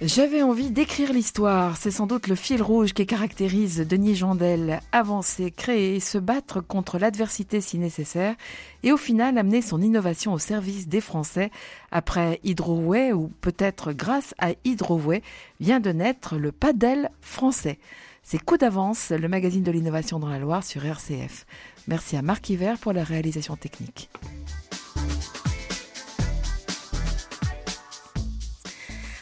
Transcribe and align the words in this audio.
J'avais 0.00 0.42
envie 0.42 0.70
d'écrire 0.70 1.12
l'histoire, 1.12 1.76
c'est 1.76 1.90
sans 1.90 2.06
doute 2.06 2.28
le 2.28 2.36
fil 2.36 2.62
rouge 2.62 2.92
qui 2.92 3.04
caractérise 3.04 3.80
Denis 3.80 4.14
Jandel. 4.14 4.78
Avancer, 4.92 5.50
créer, 5.50 5.98
se 5.98 6.18
battre 6.18 6.60
contre 6.60 6.98
l'adversité 6.98 7.60
si 7.60 7.78
nécessaire 7.78 8.36
et 8.84 8.92
au 8.92 8.96
final 8.96 9.36
amener 9.36 9.60
son 9.60 9.82
innovation 9.82 10.32
au 10.32 10.38
service 10.38 10.86
des 10.86 11.00
Français. 11.00 11.50
Après 11.90 12.38
Hydroway 12.44 13.12
ou 13.12 13.32
peut-être 13.40 13.92
grâce 13.92 14.36
à 14.38 14.50
Hydroway 14.64 15.20
vient 15.58 15.80
de 15.80 15.90
naître 15.90 16.36
le 16.36 16.52
padel 16.52 17.10
français. 17.20 17.80
C'est 18.22 18.38
Coup 18.38 18.56
d'avance, 18.56 19.10
le 19.10 19.26
magazine 19.26 19.64
de 19.64 19.72
l'innovation 19.72 20.20
dans 20.20 20.28
la 20.28 20.38
Loire 20.38 20.62
sur 20.62 20.84
RCF. 20.84 21.44
Merci 21.88 22.16
à 22.16 22.22
Marc 22.22 22.48
Hiver 22.50 22.78
pour 22.78 22.92
la 22.92 23.02
réalisation 23.02 23.56
technique. 23.56 24.10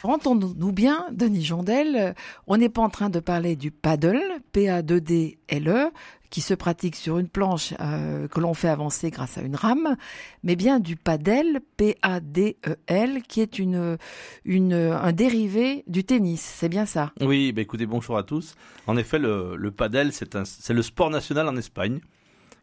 Entendons-nous 0.07 0.71
bien, 0.71 1.05
Denis 1.11 1.43
Jondel, 1.43 2.15
on 2.47 2.57
n'est 2.57 2.69
pas 2.69 2.81
en 2.81 2.89
train 2.89 3.09
de 3.09 3.19
parler 3.19 3.55
du 3.55 3.71
paddle, 3.71 4.21
P-A-2-D-L-E, 4.53 5.91
qui 6.29 6.41
se 6.41 6.53
pratique 6.53 6.95
sur 6.95 7.19
une 7.19 7.27
planche 7.27 7.73
euh, 7.79 8.27
que 8.27 8.39
l'on 8.39 8.53
fait 8.53 8.69
avancer 8.69 9.11
grâce 9.11 9.37
à 9.37 9.41
une 9.41 9.55
rame, 9.55 9.95
mais 10.43 10.55
bien 10.55 10.79
du 10.79 10.95
padel, 10.95 11.59
P-A-D-E-L, 11.77 13.21
qui 13.23 13.41
est 13.41 13.59
une, 13.59 13.97
une, 14.45 14.73
un 14.73 15.11
dérivé 15.11 15.83
du 15.87 16.03
tennis. 16.03 16.41
C'est 16.41 16.69
bien 16.69 16.85
ça? 16.85 17.11
Oui, 17.21 17.51
bah 17.51 17.61
écoutez, 17.61 17.85
bonjour 17.85 18.17
à 18.17 18.23
tous. 18.23 18.55
En 18.87 18.97
effet, 18.97 19.19
le, 19.19 19.55
le 19.57 19.71
padel, 19.71 20.11
c'est 20.13 20.73
le 20.73 20.81
sport 20.81 21.09
national 21.09 21.47
en 21.47 21.55
Espagne 21.57 21.99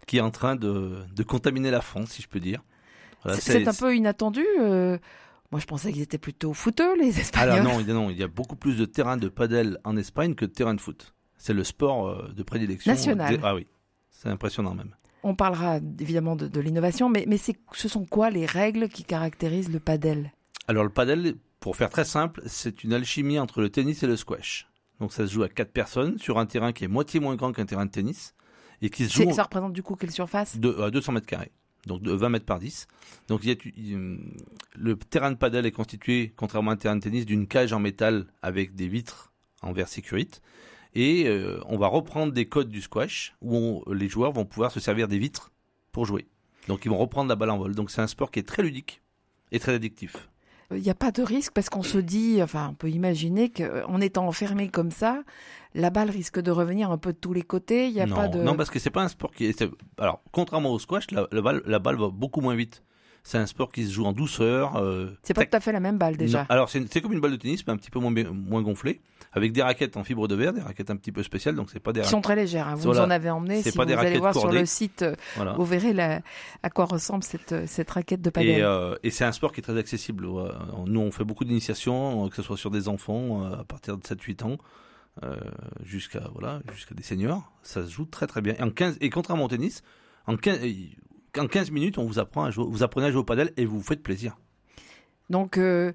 qui 0.06 0.18
est 0.18 0.22
en 0.22 0.30
train 0.30 0.56
de, 0.56 0.98
de 1.14 1.22
contaminer 1.22 1.70
la 1.70 1.80
France, 1.80 2.10
si 2.10 2.22
je 2.22 2.28
peux 2.28 2.40
dire. 2.40 2.62
Voilà, 3.22 3.40
c'est 3.40 3.66
un 3.66 3.72
peu 3.72 3.96
inattendu. 3.96 4.44
Euh, 4.60 4.98
moi, 5.54 5.60
je 5.60 5.66
pensais 5.66 5.92
qu'ils 5.92 6.02
étaient 6.02 6.18
plutôt 6.18 6.52
footeux, 6.52 6.98
les 6.98 7.20
Espagnols. 7.20 7.60
Alors 7.60 7.80
non, 7.80 7.94
non, 7.94 8.10
il 8.10 8.18
y 8.18 8.24
a 8.24 8.26
beaucoup 8.26 8.56
plus 8.56 8.76
de 8.76 8.86
terrains 8.86 9.16
de 9.16 9.28
padel 9.28 9.78
en 9.84 9.96
Espagne 9.96 10.34
que 10.34 10.44
de 10.44 10.50
terrains 10.50 10.74
de 10.74 10.80
foot. 10.80 11.14
C'est 11.36 11.52
le 11.52 11.62
sport 11.62 12.08
euh, 12.08 12.32
de 12.36 12.42
prédilection. 12.42 12.90
National. 12.90 13.38
Ah 13.44 13.54
oui, 13.54 13.68
c'est 14.10 14.28
impressionnant 14.28 14.74
même. 14.74 14.96
On 15.22 15.36
parlera 15.36 15.78
évidemment 16.00 16.34
de, 16.34 16.48
de 16.48 16.60
l'innovation, 16.60 17.08
mais, 17.08 17.24
mais 17.28 17.38
ce 17.38 17.88
sont 17.88 18.04
quoi 18.04 18.30
les 18.30 18.46
règles 18.46 18.88
qui 18.88 19.04
caractérisent 19.04 19.70
le 19.70 19.78
padel? 19.78 20.32
Alors 20.66 20.82
le 20.82 20.90
padel, 20.90 21.36
pour 21.60 21.76
faire 21.76 21.88
très 21.88 22.04
simple, 22.04 22.42
c'est 22.46 22.82
une 22.82 22.92
alchimie 22.92 23.38
entre 23.38 23.60
le 23.60 23.70
tennis 23.70 24.02
et 24.02 24.08
le 24.08 24.16
squash. 24.16 24.68
Donc 24.98 25.12
ça 25.12 25.24
se 25.24 25.32
joue 25.32 25.44
à 25.44 25.48
quatre 25.48 25.70
personnes 25.70 26.18
sur 26.18 26.40
un 26.40 26.46
terrain 26.46 26.72
qui 26.72 26.82
est 26.82 26.88
moitié 26.88 27.20
moins 27.20 27.36
grand 27.36 27.52
qu'un 27.52 27.64
terrain 27.66 27.86
de 27.86 27.92
tennis 27.92 28.34
et 28.82 28.90
qui 28.90 29.08
se 29.08 29.22
joue. 29.22 29.32
Ça 29.32 29.44
représente 29.44 29.72
du 29.72 29.84
coup 29.84 29.94
quelle 29.94 30.10
surface? 30.10 30.58
de, 30.58 30.82
À 30.82 30.90
200 30.90 31.12
mètres 31.12 31.26
carrés 31.26 31.52
donc 31.86 32.02
de 32.02 32.12
20 32.12 32.28
mètres 32.28 32.46
par 32.46 32.58
10. 32.58 32.86
Donc 33.28 33.42
le 33.44 34.96
terrain 34.96 35.30
de 35.30 35.36
padel 35.36 35.66
est 35.66 35.72
constitué, 35.72 36.32
contrairement 36.36 36.70
à 36.70 36.74
un 36.74 36.76
terrain 36.76 36.96
de 36.96 37.00
tennis, 37.00 37.26
d'une 37.26 37.46
cage 37.46 37.72
en 37.72 37.80
métal 37.80 38.26
avec 38.42 38.74
des 38.74 38.88
vitres 38.88 39.32
en 39.62 39.72
verre 39.72 39.88
sécurite. 39.88 40.42
Et 40.94 41.26
euh, 41.26 41.60
on 41.66 41.76
va 41.76 41.88
reprendre 41.88 42.32
des 42.32 42.46
codes 42.46 42.68
du 42.68 42.80
squash 42.80 43.34
où 43.40 43.82
les 43.92 44.08
joueurs 44.08 44.32
vont 44.32 44.44
pouvoir 44.44 44.70
se 44.70 44.80
servir 44.80 45.08
des 45.08 45.18
vitres 45.18 45.50
pour 45.90 46.06
jouer. 46.06 46.26
Donc 46.68 46.84
ils 46.84 46.88
vont 46.88 46.98
reprendre 46.98 47.28
la 47.28 47.36
balle 47.36 47.50
en 47.50 47.58
vol. 47.58 47.74
Donc 47.74 47.90
c'est 47.90 48.00
un 48.00 48.06
sport 48.06 48.30
qui 48.30 48.38
est 48.38 48.44
très 48.44 48.62
ludique 48.62 49.02
et 49.50 49.58
très 49.58 49.74
addictif. 49.74 50.28
Il 50.70 50.80
n'y 50.82 50.90
a 50.90 50.94
pas 50.94 51.10
de 51.10 51.22
risque 51.22 51.52
parce 51.52 51.68
qu'on 51.68 51.82
se 51.82 51.98
dit, 51.98 52.42
enfin, 52.42 52.68
on 52.70 52.74
peut 52.74 52.90
imaginer 52.90 53.50
qu'en 53.50 54.00
étant 54.00 54.26
enfermé 54.26 54.68
comme 54.68 54.90
ça, 54.90 55.22
la 55.74 55.90
balle 55.90 56.10
risque 56.10 56.40
de 56.40 56.50
revenir 56.50 56.90
un 56.90 56.98
peu 56.98 57.12
de 57.12 57.18
tous 57.18 57.32
les 57.32 57.42
côtés. 57.42 57.88
Il 57.88 57.92
y 57.92 58.00
a 58.00 58.06
non, 58.06 58.16
pas 58.16 58.28
de. 58.28 58.40
Non, 58.40 58.56
parce 58.56 58.70
que 58.70 58.78
c'est 58.78 58.90
pas 58.90 59.02
un 59.02 59.08
sport 59.08 59.32
qui 59.32 59.46
est. 59.46 59.64
Alors, 59.98 60.22
contrairement 60.32 60.70
au 60.70 60.78
squash, 60.78 61.10
la, 61.10 61.26
la, 61.30 61.42
balle, 61.42 61.62
la 61.66 61.78
balle 61.78 61.96
va 61.96 62.08
beaucoup 62.08 62.40
moins 62.40 62.54
vite. 62.54 62.82
C'est 63.26 63.38
un 63.38 63.46
sport 63.46 63.72
qui 63.72 63.86
se 63.86 63.92
joue 63.92 64.04
en 64.04 64.12
douceur. 64.12 64.76
Euh, 64.76 65.08
c'est 65.22 65.32
pas 65.32 65.46
tout 65.46 65.56
à 65.56 65.60
fait 65.60 65.72
la 65.72 65.80
même 65.80 65.96
balle 65.96 66.18
déjà. 66.18 66.40
Non. 66.40 66.46
Alors 66.50 66.68
c'est 66.68 67.00
comme 67.00 67.14
une 67.14 67.20
balle 67.20 67.30
de 67.30 67.36
tennis, 67.36 67.66
mais 67.66 67.72
un 67.72 67.78
petit 67.78 67.90
peu 67.90 67.98
moins, 67.98 68.12
moins 68.12 68.60
gonflée, 68.60 69.00
avec 69.32 69.52
des 69.52 69.62
raquettes 69.62 69.96
en 69.96 70.04
fibre 70.04 70.28
de 70.28 70.34
verre, 70.34 70.52
des 70.52 70.60
raquettes 70.60 70.90
un 70.90 70.96
petit 70.96 71.10
peu 71.10 71.22
spéciales, 71.22 71.56
donc 71.56 71.70
c'est 71.70 71.80
pas 71.80 71.94
des. 71.94 72.02
Qui 72.02 72.08
sont 72.08 72.20
très 72.20 72.36
légères. 72.36 72.68
Hein. 72.68 72.74
Vous 72.74 72.82
voilà. 72.82 73.04
en 73.04 73.10
avez 73.10 73.30
emmené. 73.30 73.62
Si 73.62 73.72
pas 73.72 73.86
vous 73.86 73.92
allez 73.92 74.18
voir 74.18 74.34
cordées. 74.34 74.50
sur 74.50 74.60
le 74.60 74.66
site, 74.66 75.04
voilà. 75.36 75.54
vous 75.54 75.64
verrez 75.64 75.94
la, 75.94 76.20
à 76.62 76.68
quoi 76.68 76.84
ressemble 76.84 77.24
cette, 77.24 77.66
cette 77.66 77.90
raquette 77.90 78.20
de 78.20 78.28
padel. 78.28 78.58
Et, 78.58 78.62
euh, 78.62 78.94
et 79.02 79.10
c'est 79.10 79.24
un 79.24 79.32
sport 79.32 79.52
qui 79.52 79.60
est 79.60 79.64
très 79.64 79.78
accessible. 79.78 80.26
Nous, 80.86 81.00
on 81.00 81.10
fait 81.10 81.24
beaucoup 81.24 81.46
d'initiations, 81.46 82.28
que 82.28 82.36
ce 82.36 82.42
soit 82.42 82.58
sur 82.58 82.70
des 82.70 82.88
enfants 82.88 83.42
euh, 83.42 83.60
à 83.60 83.64
partir 83.64 83.96
de 83.96 84.02
7-8 84.02 84.44
ans. 84.44 84.58
Euh, 85.22 85.36
jusqu'à 85.84 86.28
voilà, 86.32 86.60
jusqu'à 86.74 86.94
des 86.94 87.04
seniors, 87.04 87.52
ça 87.62 87.84
se 87.84 87.90
joue 87.90 88.04
très 88.04 88.26
très 88.26 88.40
bien. 88.42 88.54
Et, 88.58 88.62
en 88.62 88.70
15, 88.70 88.98
et 89.00 89.10
contrairement 89.10 89.44
au 89.44 89.48
tennis, 89.48 89.82
en 90.26 90.36
15, 90.36 90.58
en 91.38 91.46
15 91.46 91.70
minutes, 91.70 91.98
on 91.98 92.04
vous 92.04 92.18
apprend 92.18 92.44
à 92.44 92.50
jouer, 92.50 92.64
vous 92.68 92.82
apprenez 92.82 93.06
à 93.06 93.10
jouer 93.10 93.20
au 93.20 93.24
padel 93.24 93.52
et 93.56 93.64
vous 93.64 93.78
vous 93.78 93.84
faites 93.84 94.02
plaisir. 94.02 94.36
Donc, 95.30 95.58
euh, 95.58 95.92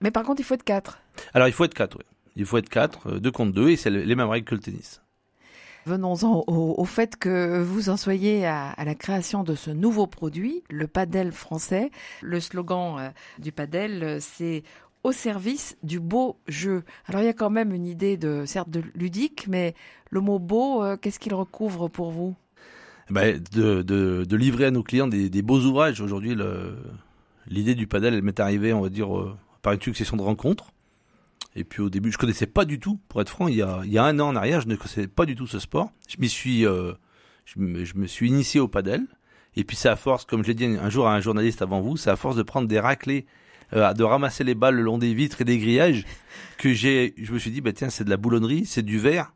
mais 0.00 0.10
par 0.10 0.22
contre, 0.24 0.40
il 0.40 0.44
faut 0.44 0.54
être 0.54 0.64
4. 0.64 0.98
Alors, 1.34 1.48
il 1.48 1.52
faut 1.52 1.64
être 1.64 1.74
4, 1.74 1.98
oui. 1.98 2.04
Il 2.36 2.46
faut 2.46 2.58
être 2.58 2.68
4, 2.68 3.18
2 3.18 3.30
contre 3.30 3.52
2, 3.52 3.70
et 3.70 3.76
c'est 3.76 3.90
les 3.90 4.14
mêmes 4.14 4.28
règles 4.28 4.46
que 4.46 4.54
le 4.54 4.60
tennis. 4.60 5.02
Venons-en 5.86 6.44
au, 6.46 6.74
au, 6.78 6.84
fait 6.84 7.16
que 7.16 7.60
vous 7.60 7.88
en 7.88 7.96
soyez 7.96 8.46
à, 8.46 8.70
à, 8.70 8.84
la 8.84 8.94
création 8.94 9.42
de 9.42 9.54
ce 9.54 9.70
nouveau 9.70 10.06
produit, 10.06 10.62
le 10.70 10.86
padel 10.86 11.32
français. 11.32 11.90
Le 12.20 12.40
slogan 12.40 12.96
euh, 12.98 13.10
du 13.38 13.52
padel, 13.52 14.18
c'est 14.20 14.62
au 15.02 15.12
service 15.12 15.76
du 15.82 16.00
beau 16.00 16.36
jeu. 16.46 16.84
Alors 17.06 17.22
il 17.22 17.26
y 17.26 17.30
a 17.30 17.34
quand 17.34 17.50
même 17.50 17.72
une 17.72 17.86
idée 17.86 18.16
de 18.16 18.44
certes 18.46 18.70
de 18.70 18.82
ludique, 18.94 19.46
mais 19.48 19.74
le 20.10 20.20
mot 20.20 20.38
beau, 20.38 20.82
euh, 20.82 20.96
qu'est-ce 20.96 21.18
qu'il 21.18 21.34
recouvre 21.34 21.88
pour 21.88 22.10
vous? 22.10 22.34
Ben, 23.10 23.42
de, 23.52 23.82
de, 23.82 24.24
de, 24.24 24.36
livrer 24.36 24.66
à 24.66 24.70
nos 24.70 24.82
clients 24.82 25.06
des, 25.06 25.30
des 25.30 25.42
beaux 25.42 25.60
ouvrages. 25.60 26.00
Aujourd'hui, 26.00 26.36
l'idée 27.46 27.74
du 27.74 27.86
padel, 27.86 28.14
elle 28.14 28.22
m'est 28.22 28.40
arrivée, 28.40 28.72
on 28.72 28.80
va 28.80 28.88
dire, 28.88 29.16
euh, 29.16 29.36
par 29.62 29.72
une 29.72 29.80
succession 29.80 30.16
de 30.16 30.22
rencontres. 30.22 30.72
Et 31.56 31.64
puis 31.64 31.82
au 31.82 31.90
début, 31.90 32.12
je 32.12 32.18
connaissais 32.18 32.46
pas 32.46 32.64
du 32.64 32.78
tout, 32.78 33.00
pour 33.08 33.20
être 33.20 33.30
franc, 33.30 33.48
il 33.48 33.56
y 33.56 33.62
a, 33.62 33.80
il 33.84 33.90
y 33.90 33.98
a 33.98 34.04
un 34.04 34.18
an 34.20 34.28
en 34.28 34.36
arrière, 34.36 34.60
je 34.60 34.68
ne 34.68 34.76
connaissais 34.76 35.08
pas 35.08 35.26
du 35.26 35.34
tout 35.34 35.46
ce 35.46 35.58
sport. 35.58 35.90
Je 36.08 36.16
m'y 36.18 36.28
suis, 36.28 36.66
euh, 36.66 36.92
je, 37.44 37.58
me, 37.58 37.84
je 37.84 37.96
me 37.96 38.06
suis 38.06 38.28
initié 38.28 38.60
au 38.60 38.68
padel. 38.68 39.06
Et 39.56 39.64
puis 39.64 39.76
c'est 39.76 39.88
à 39.88 39.96
force, 39.96 40.24
comme 40.24 40.42
je 40.42 40.48
l'ai 40.48 40.54
dit 40.54 40.66
un 40.66 40.90
jour 40.90 41.08
à 41.08 41.14
un 41.14 41.20
journaliste 41.20 41.62
avant 41.62 41.80
vous, 41.80 41.96
c'est 41.96 42.10
à 42.10 42.16
force 42.16 42.36
de 42.36 42.42
prendre 42.42 42.68
des 42.68 42.78
raclés 42.78 43.26
euh, 43.74 43.92
de 43.92 44.02
ramasser 44.02 44.44
les 44.44 44.54
balles 44.54 44.76
le 44.76 44.82
long 44.82 44.96
des 44.96 45.12
vitres 45.12 45.42
et 45.42 45.44
des 45.44 45.58
grillages 45.58 46.06
que 46.58 46.72
j'ai 46.72 47.12
je 47.18 47.32
me 47.32 47.38
suis 47.38 47.50
dit 47.50 47.60
bah 47.60 47.72
tiens 47.74 47.90
c'est 47.90 48.04
de 48.04 48.08
la 48.08 48.16
boulonnerie 48.16 48.64
c'est 48.64 48.82
du 48.82 48.98
verre 48.98 49.34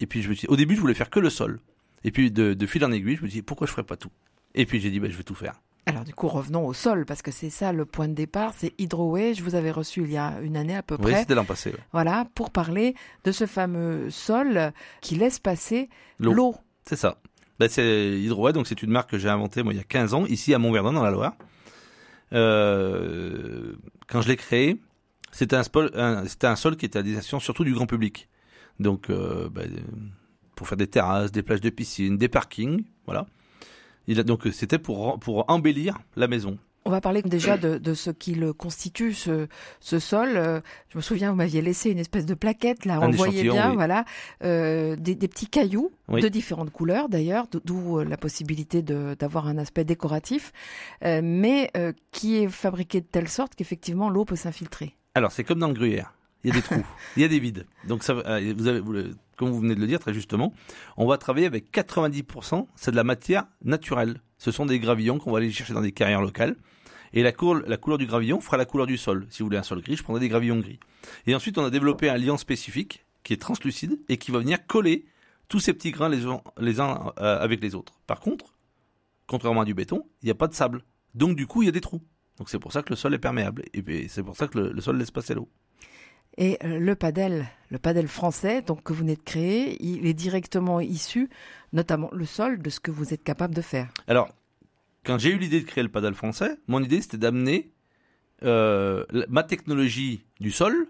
et 0.00 0.06
puis 0.06 0.22
je 0.22 0.30
me 0.30 0.34
suis 0.34 0.48
au 0.48 0.56
début 0.56 0.76
je 0.76 0.80
voulais 0.80 0.94
faire 0.94 1.10
que 1.10 1.20
le 1.20 1.28
sol 1.28 1.60
et 2.04 2.10
puis 2.10 2.30
de, 2.30 2.54
de 2.54 2.66
fil 2.66 2.84
en 2.84 2.92
aiguille 2.92 3.16
je 3.16 3.22
me 3.22 3.28
dit 3.28 3.42
pourquoi 3.42 3.66
je 3.66 3.72
ferais 3.72 3.84
pas 3.84 3.96
tout? 3.96 4.10
Et 4.54 4.66
puis 4.66 4.80
j'ai 4.80 4.90
dit 4.90 5.00
bah 5.00 5.08
je 5.10 5.16
vais 5.16 5.24
tout 5.24 5.34
faire 5.34 5.60
alors 5.86 6.04
du 6.04 6.14
coup, 6.14 6.28
revenons 6.28 6.66
au 6.66 6.72
sol, 6.72 7.04
parce 7.04 7.20
que 7.20 7.30
c'est 7.30 7.50
ça 7.50 7.72
le 7.72 7.84
point 7.84 8.08
de 8.08 8.14
départ, 8.14 8.54
c'est 8.56 8.72
Hydroway. 8.78 9.34
Je 9.34 9.42
vous 9.42 9.54
avais 9.54 9.70
reçu 9.70 10.02
il 10.02 10.12
y 10.12 10.16
a 10.16 10.40
une 10.42 10.56
année 10.56 10.74
à 10.74 10.82
peu 10.82 10.96
près. 10.96 11.12
Oui, 11.12 11.18
c'était 11.18 11.34
l'an 11.34 11.44
passé. 11.44 11.72
Ouais. 11.72 11.78
Voilà, 11.92 12.26
pour 12.34 12.50
parler 12.50 12.94
de 13.24 13.32
ce 13.32 13.44
fameux 13.46 14.10
sol 14.10 14.72
qui 15.02 15.16
laisse 15.16 15.38
passer 15.38 15.90
l'eau. 16.18 16.54
C'est 16.86 16.96
ça. 16.96 17.18
Ben, 17.58 17.68
c'est 17.68 18.18
Hydroway, 18.18 18.52
donc 18.52 18.66
c'est 18.66 18.82
une 18.82 18.90
marque 18.90 19.10
que 19.10 19.18
j'ai 19.18 19.28
inventée 19.28 19.62
moi 19.62 19.72
il 19.72 19.76
y 19.76 19.80
a 19.80 19.84
15 19.84 20.14
ans, 20.14 20.26
ici 20.26 20.54
à 20.54 20.58
Montverdun 20.58 20.92
dans 20.92 21.02
la 21.02 21.10
Loire. 21.10 21.34
Euh, 22.32 23.74
quand 24.08 24.22
je 24.22 24.28
l'ai 24.28 24.36
créé, 24.36 24.80
c'était 25.30 25.56
un, 25.56 25.62
un, 25.94 26.24
un, 26.42 26.56
sol 26.56 26.76
qui 26.76 26.86
était 26.86 26.98
à 26.98 27.02
destination 27.02 27.40
surtout 27.40 27.64
du 27.64 27.74
grand 27.74 27.86
public. 27.86 28.28
Donc, 28.80 29.10
euh, 29.10 29.48
ben, 29.50 29.70
pour 30.54 30.68
faire 30.68 30.78
des 30.78 30.86
terrasses, 30.86 31.32
des 31.32 31.42
plages 31.42 31.60
de 31.60 31.70
piscine, 31.70 32.16
des 32.16 32.28
parkings, 32.28 32.84
voilà. 33.06 33.26
Il 34.06 34.20
a, 34.20 34.22
donc 34.22 34.42
c'était 34.52 34.78
pour, 34.78 35.18
pour 35.18 35.44
embellir 35.48 35.98
la 36.16 36.28
maison. 36.28 36.58
On 36.86 36.90
va 36.90 37.00
parler 37.00 37.22
déjà 37.22 37.56
de, 37.56 37.78
de 37.78 37.94
ce 37.94 38.10
qui 38.10 38.34
le 38.34 38.52
constitue, 38.52 39.14
ce, 39.14 39.46
ce 39.80 39.98
sol. 39.98 40.32
Euh, 40.36 40.60
je 40.90 40.98
me 40.98 41.02
souviens, 41.02 41.30
vous 41.30 41.36
m'aviez 41.36 41.62
laissé 41.62 41.90
une 41.90 41.98
espèce 41.98 42.26
de 42.26 42.34
plaquette, 42.34 42.84
là, 42.84 42.98
on 43.00 43.10
voyait 43.10 43.42
bien, 43.44 43.70
oui. 43.70 43.76
voilà, 43.76 44.04
euh, 44.42 44.94
des, 44.96 45.14
des, 45.14 45.28
petits 45.28 45.46
cailloux 45.46 45.90
Oui. 46.08 46.20
de 46.20 46.28
différentes 46.28 46.70
couleurs 46.70 47.08
d'ailleurs, 47.08 47.46
d'où 47.64 47.98
euh, 47.98 48.04
la 48.04 48.18
possibilité 48.18 48.82
d'avoir 48.82 49.46
un 49.48 49.56
aspect 49.56 49.84
décoratif, 49.84 50.52
euh, 51.04 51.22
mais 51.24 51.70
euh, 51.76 51.92
qui 52.12 52.36
est 52.36 52.48
fabriqué 52.48 53.00
de 53.00 53.06
telle 53.06 53.28
sorte 53.28 53.54
qu'effectivement 53.54 54.10
l'eau 54.10 54.26
peut 54.26 54.36
s'infiltrer. 54.36 54.94
Alors 55.14 55.32
c'est 55.32 55.44
comme 55.44 55.60
dans 55.60 55.68
le 55.68 55.74
gruyère. 55.74 56.12
Il 56.44 56.48
y 56.48 56.50
a 56.50 56.54
des 56.54 56.62
trous, 56.62 56.84
il 57.16 57.22
y 57.22 57.24
a 57.24 57.28
des 57.28 57.38
vides. 57.40 57.66
Donc 57.88 58.08
euh, 58.10 58.52
vous 58.56 58.66
avez, 58.68 58.82
comme 59.36 59.50
vous 59.50 59.60
venez 59.60 59.74
de 59.74 59.80
le 59.80 59.86
dire 59.86 59.98
très 59.98 60.12
justement, 60.14 60.52
on 60.96 61.06
va 61.06 61.16
travailler 61.18 61.46
avec 61.46 61.72
90%, 61.72 62.66
c'est 62.76 62.90
de 62.90 62.96
la 62.96 63.04
matière 63.04 63.44
naturelle. 63.64 64.20
Ce 64.38 64.50
sont 64.50 64.66
des 64.66 64.78
gravillons 64.78 65.18
qu'on 65.18 65.32
va 65.32 65.38
aller 65.38 65.50
chercher 65.50 65.72
dans 65.72 65.80
des 65.80 65.92
carrières 65.92 66.20
locales. 66.20 66.56
Et 67.14 67.22
la 67.22 67.32
couleur, 67.32 67.96
du 67.98 68.06
gravillon 68.06 68.40
fera 68.40 68.56
la 68.56 68.64
couleur 68.64 68.86
du 68.86 68.98
sol. 68.98 69.26
Si 69.30 69.38
vous 69.42 69.46
voulez 69.46 69.56
un 69.56 69.62
sol 69.62 69.80
gris, 69.80 69.96
je 69.96 70.02
prendrai 70.02 70.20
des 70.20 70.28
gravillons 70.28 70.58
gris. 70.58 70.80
Et 71.26 71.34
ensuite, 71.34 71.56
on 71.58 71.64
a 71.64 71.70
développé 71.70 72.08
un 72.10 72.16
liant 72.18 72.36
spécifique 72.36 73.06
qui 73.22 73.32
est 73.32 73.40
translucide 73.40 74.00
et 74.08 74.16
qui 74.18 74.32
va 74.32 74.40
venir 74.40 74.66
coller 74.66 75.06
tous 75.48 75.60
ces 75.60 75.72
petits 75.72 75.92
grains 75.92 76.08
les, 76.08 76.26
uns- 76.26 76.42
les 76.58 76.80
uns 76.80 77.12
euh, 77.20 77.38
avec 77.40 77.62
les 77.62 77.74
autres. 77.76 77.94
Par 78.08 78.18
contre, 78.18 78.54
contrairement 79.28 79.60
à 79.60 79.64
du 79.64 79.74
béton, 79.74 80.04
il 80.22 80.26
n'y 80.26 80.30
a 80.32 80.34
pas 80.34 80.48
de 80.48 80.54
sable. 80.54 80.82
Donc 81.14 81.36
du 81.36 81.46
coup, 81.46 81.62
il 81.62 81.66
y 81.66 81.68
a 81.68 81.72
des 81.72 81.80
trous. 81.80 82.02
Donc 82.38 82.50
c'est 82.50 82.58
pour 82.58 82.72
ça 82.72 82.82
que 82.82 82.90
le 82.90 82.96
sol 82.96 83.14
est 83.14 83.18
perméable. 83.18 83.62
Et 83.72 84.08
c'est 84.08 84.24
pour 84.24 84.36
ça 84.36 84.48
que 84.48 84.58
le 84.58 84.80
sol 84.80 84.98
laisse 84.98 85.12
passer 85.12 85.34
l'eau. 85.34 85.48
Et 86.36 86.58
euh, 86.64 86.78
le 86.78 86.94
padel, 86.94 87.46
le 87.70 87.78
padel 87.78 88.08
français, 88.08 88.62
donc 88.62 88.82
que 88.82 88.92
vous 88.92 89.00
venez 89.00 89.16
de 89.16 89.22
créer, 89.22 89.76
il 89.84 90.06
est 90.06 90.14
directement 90.14 90.80
issu, 90.80 91.30
notamment 91.72 92.08
le 92.12 92.24
sol, 92.26 92.60
de 92.60 92.70
ce 92.70 92.80
que 92.80 92.90
vous 92.90 93.14
êtes 93.14 93.22
capable 93.22 93.54
de 93.54 93.62
faire. 93.62 93.88
Alors, 94.08 94.28
quand 95.04 95.18
j'ai 95.18 95.30
eu 95.30 95.38
l'idée 95.38 95.60
de 95.60 95.66
créer 95.66 95.84
le 95.84 95.90
paddle 95.90 96.14
français, 96.14 96.56
mon 96.66 96.82
idée 96.82 97.00
c'était 97.00 97.18
d'amener 97.18 97.70
euh, 98.42 99.04
ma 99.28 99.42
technologie 99.42 100.24
du 100.40 100.50
sol 100.50 100.88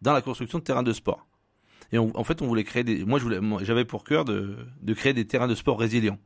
dans 0.00 0.12
la 0.12 0.22
construction 0.22 0.58
de 0.58 0.64
terrains 0.64 0.82
de 0.82 0.92
sport. 0.92 1.26
Et 1.92 1.98
en 1.98 2.24
fait, 2.24 2.40
on 2.40 2.46
voulait 2.46 2.64
créer 2.64 2.84
des. 2.84 3.04
Moi, 3.04 3.20
j'avais 3.62 3.84
pour 3.84 4.02
cœur 4.02 4.24
de, 4.24 4.56
créer 4.94 5.12
des 5.12 5.26
terrains 5.26 5.46
de 5.46 5.54
sport 5.54 5.78
résilients. 5.78 6.18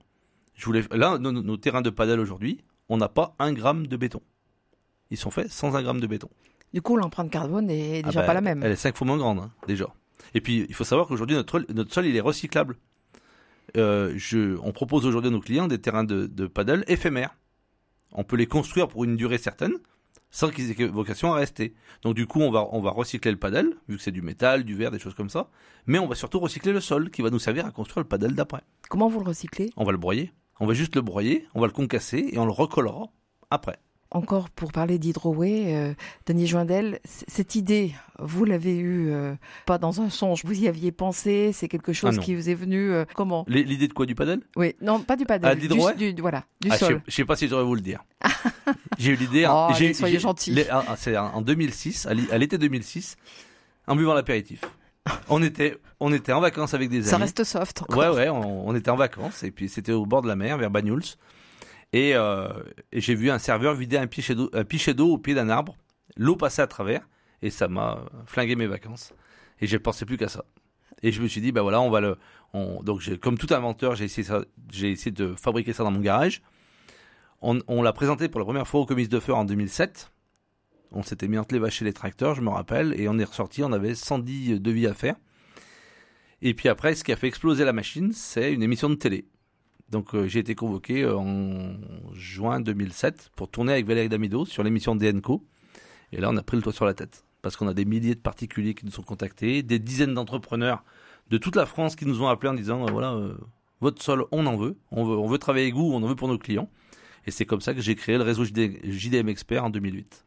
Je 0.54 0.64
voulais. 0.64 0.84
Là, 0.92 1.18
nos, 1.18 1.32
nos- 1.32 1.56
terrains 1.56 1.82
de 1.82 1.90
paddle 1.90 2.20
aujourd'hui, 2.20 2.62
on 2.88 2.96
n'a 2.96 3.08
pas 3.08 3.34
un 3.40 3.52
gramme 3.52 3.88
de 3.88 3.96
béton. 3.96 4.22
Ils 5.10 5.16
sont 5.16 5.32
faits 5.32 5.50
sans 5.50 5.74
un 5.74 5.82
gramme 5.82 6.00
de 6.00 6.06
béton. 6.06 6.30
Du 6.76 6.82
coup, 6.82 6.98
l'empreinte 6.98 7.30
carbone 7.30 7.70
est 7.70 8.02
Ah 8.04 8.08
déjà 8.08 8.20
bah, 8.20 8.26
pas 8.26 8.34
la 8.34 8.42
même. 8.42 8.62
Elle 8.62 8.72
est 8.72 8.76
cinq 8.76 8.94
fois 8.98 9.06
moins 9.06 9.16
grande, 9.16 9.38
hein, 9.38 9.50
déjà. 9.66 9.86
Et 10.34 10.42
puis, 10.42 10.66
il 10.68 10.74
faut 10.74 10.84
savoir 10.84 11.06
qu'aujourd'hui, 11.08 11.34
notre, 11.34 11.50
sol- 11.52 11.64
notre 11.74 11.90
sol, 11.90 12.04
il 12.04 12.14
est 12.14 12.20
recyclable. 12.20 12.76
Euh, 13.78 14.12
je, 14.16 14.58
on 14.62 14.72
propose 14.72 15.06
aujourd'hui 15.06 15.28
à 15.28 15.32
nos 15.32 15.40
clients 15.40 15.68
des 15.68 15.80
terrains 15.80 16.04
de, 16.04 16.26
de 16.26 16.46
paddle 16.46 16.84
éphémères. 16.86 17.34
On 18.12 18.24
peut 18.24 18.36
les 18.36 18.44
construire 18.46 18.88
pour 18.88 19.04
une 19.04 19.16
durée 19.16 19.38
certaine, 19.38 19.72
sans 20.30 20.50
qu'ils 20.50 20.70
aient 20.70 20.86
vocation 20.86 21.32
à 21.32 21.36
rester. 21.36 21.72
Donc, 22.02 22.14
du 22.14 22.26
coup, 22.26 22.42
on 22.42 22.50
va, 22.50 22.68
on 22.72 22.82
va 22.82 22.90
recycler 22.90 23.30
le 23.30 23.38
paddle, 23.38 23.74
vu 23.88 23.96
que 23.96 24.02
c'est 24.02 24.10
du 24.12 24.20
métal, 24.20 24.62
du 24.62 24.74
verre, 24.74 24.90
des 24.90 24.98
choses 24.98 25.14
comme 25.14 25.30
ça. 25.30 25.48
Mais 25.86 25.98
on 25.98 26.06
va 26.06 26.14
surtout 26.14 26.40
recycler 26.40 26.74
le 26.74 26.82
sol, 26.82 27.08
qui 27.08 27.22
va 27.22 27.30
nous 27.30 27.38
servir 27.38 27.64
à 27.64 27.70
construire 27.70 28.02
le 28.04 28.08
paddle 28.08 28.34
d'après. 28.34 28.60
Comment 28.90 29.08
vous 29.08 29.20
le 29.20 29.28
recyclez? 29.28 29.72
On 29.78 29.84
va 29.84 29.92
le 29.92 29.98
broyer. 29.98 30.30
On 30.60 30.66
va 30.66 30.74
juste 30.74 30.94
le 30.94 31.00
broyer, 31.00 31.46
on 31.54 31.62
va 31.62 31.68
le 31.68 31.72
concasser 31.72 32.28
et 32.32 32.38
on 32.38 32.44
le 32.44 32.52
recollera 32.52 33.08
après. 33.48 33.78
Encore 34.16 34.50
pour 34.50 34.72
parler 34.72 34.98
d'Hydroway, 34.98 35.74
euh, 35.74 35.94
Denis 36.26 36.46
Joindel, 36.46 37.00
cette 37.04 37.54
idée, 37.54 37.92
vous 38.18 38.44
l'avez 38.44 38.76
eue 38.76 39.10
euh, 39.12 39.34
pas 39.66 39.78
dans 39.78 40.00
un 40.00 40.08
songe, 40.10 40.42
vous 40.44 40.58
y 40.58 40.68
aviez 40.68 40.90
pensé, 40.92 41.50
c'est 41.52 41.68
quelque 41.68 41.92
chose 41.92 42.10
Ah 42.14 42.16
non. 42.16 42.22
qui 42.22 42.34
vous 42.34 42.48
est 42.48 42.54
venu 42.54 42.90
euh, 42.92 43.04
comment? 43.14 43.44
L'idée 43.48 43.88
de 43.88 43.92
quoi? 43.92 44.06
Du 44.06 44.14
paddle 44.14 44.40
Oui, 44.56 44.74
non, 44.80 45.00
pas 45.00 45.16
du 45.16 45.26
padel, 45.26 45.50
Ah, 45.50 45.54
du, 45.54 45.68
du- 46.14 46.20
voilà, 46.22 46.44
du 46.60 46.68
Ah, 46.70 46.78
sol. 46.78 47.02
Je 47.06 47.12
sais 47.14 47.24
pas 47.24 47.36
si 47.36 47.46
j'aurais 47.48 47.64
vous 47.64 47.74
le 47.74 47.80
dire. 47.82 48.02
j'ai 48.98 49.12
eu 49.12 49.16
l'idée. 49.16 49.46
Oh, 49.48 49.68
j'ai- 49.76 49.92
soyez 49.94 50.18
gentil. 50.18 50.52
les- 50.52 50.68
ah, 50.70 50.94
C'est 50.96 51.16
en 51.16 51.42
2006, 51.42 52.06
à 52.06 52.14
l'é- 52.14 52.30
à 52.32 52.38
l'été 52.38 52.56
2006, 52.58 53.16
en 53.86 53.96
buvant 53.96 54.14
l'apéritif. 54.14 54.62
On 55.28 55.42
était, 55.42 55.76
on 56.00 56.12
était 56.12 56.32
en 56.32 56.40
vacances 56.40 56.74
avec 56.74 56.88
des 56.88 57.02
Ça 57.02 57.16
amis. 57.16 57.24
reste 57.24 57.44
soft 57.44 57.82
encore. 57.82 57.96
Ouais, 57.98 58.08
ouais, 58.08 58.28
on, 58.28 58.66
on 58.68 58.74
était 58.74 58.90
en 58.90 58.96
vacances 58.96 59.42
et 59.44 59.50
puis 59.52 59.68
c'était 59.68 59.92
au 59.92 60.04
bord 60.06 60.22
de 60.22 60.28
la 60.28 60.34
mer, 60.36 60.58
vers 60.58 60.70
Banyuls. 60.70 61.02
Et, 61.96 62.14
euh, 62.14 62.48
et 62.92 63.00
j'ai 63.00 63.14
vu 63.14 63.30
un 63.30 63.38
serveur 63.38 63.74
vider 63.74 63.96
un 63.96 64.06
pichet 64.06 64.34
d'eau, 64.34 65.08
au 65.14 65.16
pied 65.16 65.32
d'un 65.34 65.48
arbre. 65.48 65.78
L'eau 66.18 66.36
passait 66.36 66.60
à 66.60 66.66
travers 66.66 67.08
et 67.40 67.48
ça 67.48 67.68
m'a 67.68 68.04
flingué 68.26 68.54
mes 68.54 68.66
vacances. 68.66 69.14
Et 69.62 69.66
je 69.66 69.78
pensais 69.78 70.04
plus 70.04 70.18
qu'à 70.18 70.28
ça. 70.28 70.44
Et 71.02 71.10
je 71.10 71.22
me 71.22 71.26
suis 71.26 71.40
dit, 71.40 71.52
bah 71.52 71.62
voilà, 71.62 71.80
on 71.80 71.88
va 71.88 72.02
le. 72.02 72.18
on- 72.52 72.82
donc, 72.82 73.02
comme 73.20 73.38
tout 73.38 73.46
inventeur, 73.50 73.94
j'ai 73.96 74.04
essayé, 74.04 75.10
de 75.10 75.34
fabriquer 75.36 75.72
ça 75.72 75.84
dans 75.84 75.90
mon 75.90 76.00
garage. 76.00 76.42
On, 77.40 77.82
l'a 77.82 77.92
présenté 77.94 78.28
pour 78.28 78.40
la 78.40 78.44
première 78.44 78.68
fois 78.68 78.80
au 78.80 78.84
Comice 78.86 79.08
de 79.08 79.18
Feur 79.18 79.38
en 79.38 79.46
2007. 79.46 80.12
On 80.92 81.02
s'était 81.02 81.28
mis 81.28 81.38
entre 81.38 81.54
les 81.54 81.60
vaches 81.60 81.80
et 81.80 81.86
les 81.86 81.94
tracteurs, 81.94 82.34
je 82.34 82.42
me 82.42 82.50
rappelle, 82.50 82.98
et 83.00 83.08
on 83.08 83.18
est 83.18 83.24
ressorti, 83.24 83.62
on 83.64 83.72
avait 83.72 83.94
110 83.94 84.60
devis 84.60 84.86
à 84.86 84.92
faire. 84.92 85.16
Et 86.42 86.52
puis 86.52 86.68
après, 86.68 86.94
ce 86.94 87.04
qui 87.04 87.12
a 87.12 87.16
fait 87.16 87.28
exploser 87.28 87.64
la 87.64 87.72
machine, 87.72 88.12
c'est 88.12 88.52
une 88.52 88.62
émission 88.62 88.90
de 88.90 88.96
télé. 88.96 89.24
Donc 89.90 90.14
euh, 90.14 90.26
j'ai 90.26 90.40
été 90.40 90.54
convoqué 90.54 91.02
euh, 91.02 91.16
en 91.16 91.76
juin 92.12 92.60
2007 92.60 93.30
pour 93.36 93.48
tourner 93.48 93.72
avec 93.72 93.86
Valérie 93.86 94.08
Damido 94.08 94.44
sur 94.44 94.62
l'émission 94.62 94.96
DNCO. 94.96 95.44
Et 96.12 96.20
là, 96.20 96.28
on 96.30 96.36
a 96.36 96.42
pris 96.42 96.56
le 96.56 96.62
toit 96.62 96.72
sur 96.72 96.84
la 96.84 96.94
tête. 96.94 97.24
Parce 97.42 97.56
qu'on 97.56 97.68
a 97.68 97.74
des 97.74 97.84
milliers 97.84 98.14
de 98.14 98.20
particuliers 98.20 98.74
qui 98.74 98.84
nous 98.86 98.98
ont 98.98 99.02
contactés, 99.02 99.62
des 99.62 99.78
dizaines 99.78 100.14
d'entrepreneurs 100.14 100.82
de 101.30 101.38
toute 101.38 101.56
la 101.56 101.66
France 101.66 101.96
qui 101.96 102.06
nous 102.06 102.22
ont 102.22 102.28
appelés 102.28 102.50
en 102.50 102.54
disant, 102.54 102.86
euh, 102.86 102.90
voilà, 102.90 103.16
votre 103.80 104.02
sol, 104.02 104.24
on 104.32 104.46
en 104.46 104.56
veut. 104.56 104.76
on 104.90 105.04
veut. 105.04 105.16
On 105.16 105.26
veut 105.26 105.38
travailler 105.38 105.66
avec 105.66 105.74
vous, 105.74 105.84
on 105.92 106.02
en 106.02 106.06
veut 106.06 106.16
pour 106.16 106.28
nos 106.28 106.38
clients. 106.38 106.68
Et 107.26 107.30
c'est 107.30 107.44
comme 107.44 107.60
ça 107.60 107.74
que 107.74 107.80
j'ai 107.80 107.94
créé 107.94 108.16
le 108.16 108.22
réseau 108.22 108.44
JD 108.44 108.80
JDM 108.84 109.28
Expert 109.28 109.64
en 109.64 109.70
2008. 109.70 110.24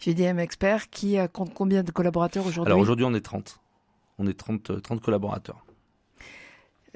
JDM 0.00 0.38
Expert 0.38 0.90
qui 0.90 1.16
compte 1.32 1.54
combien 1.54 1.82
de 1.82 1.90
collaborateurs 1.90 2.46
aujourd'hui? 2.46 2.70
Alors 2.70 2.80
aujourd'hui, 2.80 3.04
on 3.04 3.14
est 3.14 3.20
30. 3.20 3.60
On 4.18 4.26
est 4.26 4.34
30, 4.34 4.70
euh, 4.70 4.80
30 4.80 5.00
collaborateurs. 5.00 5.64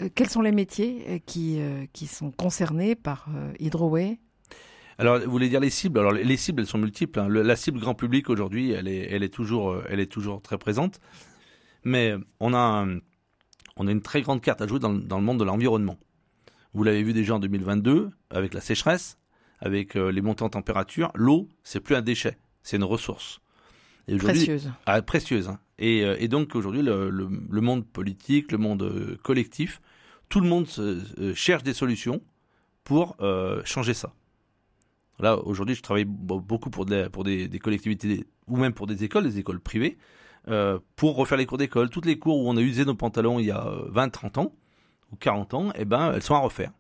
Euh, 0.01 0.09
Quels 0.15 0.29
sont 0.29 0.43
les 0.43 0.53
métiers 0.53 1.05
euh, 1.09 1.19
qui, 1.25 1.61
euh, 1.61 1.87
qui 1.93 2.07
sont 2.07 2.31
concernés 2.31 2.95
par 2.95 3.29
Hydroway? 3.59 4.19
Alors, 4.99 5.19
vous 5.21 5.31
voulez 5.31 5.49
dire 5.49 5.61
les 5.61 5.71
cibles? 5.71 5.99
Alors, 5.99 6.13
les 6.13 6.25
les 6.25 6.37
cibles, 6.37 6.61
elles 6.63 6.69
sont 6.69 6.79
multiples. 6.79 7.19
hein. 7.21 7.29
Le- 7.29 7.43
la 7.43 7.57
cible 7.57 7.81
grand 7.81 7.95
public 7.95 8.31
aujourd'hui, 8.31 8.71
elle 8.71 8.87
est, 8.89 9.09
elle 9.11 9.23
est 9.25 9.29
toujours, 9.33 9.77
elle 9.89 9.99
est 10.01 10.11
toujours 10.11 10.41
très 10.41 10.59
présente. 10.59 11.01
Mais 11.85 12.15
on 12.41 12.55
a, 12.55 12.59
un- 12.59 12.99
on 13.77 13.87
a 13.89 13.91
une 13.93 14.03
très 14.03 14.23
grande 14.23 14.41
carte 14.41 14.63
à 14.63 14.67
jouer 14.69 14.79
dans, 14.79 14.93
le- 14.93 15.01
dans 15.01 15.19
le 15.19 15.25
monde 15.25 15.39
de 15.41 15.45
l'environnement. 15.45 15.99
Vous 16.75 16.85
l'avez 16.85 17.03
vu 17.03 17.13
déjà 17.13 17.35
en 17.35 17.41
2022 17.41 18.11
avec 18.31 18.55
la 18.55 18.61
sécheresse, 18.61 19.19
avec 19.61 19.97
euh, 19.97 20.11
les 20.11 20.23
montées 20.23 20.45
en 20.45 20.49
température. 20.49 21.11
L'eau, 21.15 21.49
c'est 21.63 21.81
plus 21.81 21.95
un 21.97 22.03
déchet, 22.03 22.39
c'est 22.63 22.77
une 22.77 22.85
ressource. 22.85 23.41
Et 24.07 24.17
précieuses 24.17 24.71
ah, 24.87 25.01
précieuse. 25.03 25.49
hein. 25.49 25.59
Et, 25.79 26.05
euh, 26.05 26.17
et 26.19 26.29
donc 26.29 26.55
aujourd'hui, 26.55 26.83
le, 26.83 27.29
monde 27.61 27.87
politique, 27.87 28.53
le 28.53 28.59
monde 28.59 28.83
euh, 28.83 29.17
collectif, 29.23 29.81
tout 30.29 30.41
le 30.41 30.49
monde 30.49 30.67
euh, 30.79 31.35
cherche 31.35 31.63
des 31.63 31.75
solutions 31.75 32.21
pour 32.85 33.17
changer 33.65 33.95
ça. 33.95 34.13
Là, 35.19 35.39
aujourd'hui, 35.39 35.75
je 35.75 35.81
travaille 35.81 36.05
beaucoup 36.05 36.69
pour, 36.69 36.85
des, 36.85 37.09
collectivités 37.63 38.27
ou 38.47 38.59
même 38.59 38.75
pour 38.75 38.87
des 38.87 39.05
écoles, 39.05 39.25
des 39.25 39.39
écoles 39.39 39.59
privées, 39.59 39.97
pour 40.97 41.17
refaire 41.17 41.39
les 41.39 41.47
cours 41.47 41.57
d'école. 41.57 41.89
Toutes 41.89 42.05
les 42.05 42.19
cours 42.19 42.39
où 42.39 42.49
on 42.49 42.59
a 42.59 42.61
usé 42.61 42.85
nos 42.85 42.95
pantalons 42.95 43.39
il 43.39 43.47
y 43.47 43.51
a 43.51 43.67
euh, 43.67 43.87
20, 43.89 44.11
30 44.11 44.39
ans 44.39 44.53
ou 45.13 45.17
40 45.17 45.55
ans, 45.55 45.73
eh 45.77 45.87
ben, 45.87 46.13
elles 46.13 46.23
sont 46.23 46.35
à 46.35 46.41
refaire. 46.41 46.73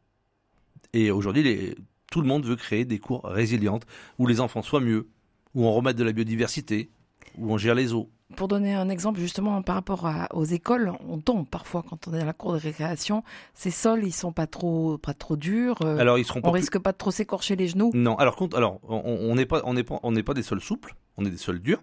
Et 0.93 1.11
aujourd'hui, 1.11 1.75
tout 2.11 2.20
le 2.20 2.26
monde 2.26 2.44
veut 2.44 2.56
créer 2.56 2.85
des 2.85 2.99
cours 2.99 3.25
résilientes 3.25 3.87
où 4.19 4.26
les 4.26 4.40
enfants 4.40 4.62
soient 4.62 4.81
mieux, 4.81 5.08
où 5.55 5.64
on 5.64 5.73
remette 5.73 5.97
de 5.97 6.05
la 6.05 6.12
biodiversité, 6.12 6.90
où 7.38 7.52
on 7.52 7.56
gère 7.56 7.75
les 7.75 7.94
eaux. 7.94 8.11
Pour 8.37 8.49
donner 8.49 8.75
un 8.75 8.88
exemple 8.88 9.21
justement 9.21 9.61
par 9.62 9.75
rapport 9.76 10.06
à- 10.06 10.35
aux 10.35 10.44
écoles, 10.44 10.93
on 11.06 11.19
tombe 11.21 11.47
parfois 11.47 11.85
quand 11.88 12.09
on 12.09 12.15
est 12.15 12.21
à 12.21 12.25
la 12.25 12.32
cour 12.32 12.55
de 12.55 12.59
récréation. 12.59 13.23
Ces 13.53 13.71
sols, 13.71 14.03
ils 14.05 14.12
sont 14.15 14.32
pas 14.32 14.47
trop, 14.47 14.97
pas 14.97 15.12
trop 15.12 15.37
durs. 15.37 15.76
euh, 15.83 15.99
Alors 15.99 16.19
ils 16.19 16.25
seront 16.25 16.38
on 16.40 16.43
pas 16.43 16.50
plus- 16.50 16.61
risque 16.61 16.78
pas 16.78 16.93
de 16.93 16.97
trop 16.97 17.11
s'écorcher 17.11 17.54
les 17.54 17.69
genoux. 17.69 17.90
Non, 17.95 18.16
alors 18.16 18.37
alors 18.54 18.81
on 18.88 18.97
on 19.04 19.35
n'est 19.35 19.45
pas, 19.47 19.61
on 19.66 19.75
n'est 19.75 19.85
pas, 19.85 20.00
on 20.02 20.11
n'est 20.11 20.23
pas 20.23 20.33
des 20.35 20.43
sols 20.43 20.62
souples, 20.62 20.97
on 21.19 21.25
est 21.26 21.31
des 21.31 21.37
sols 21.37 21.61
durs. 21.61 21.83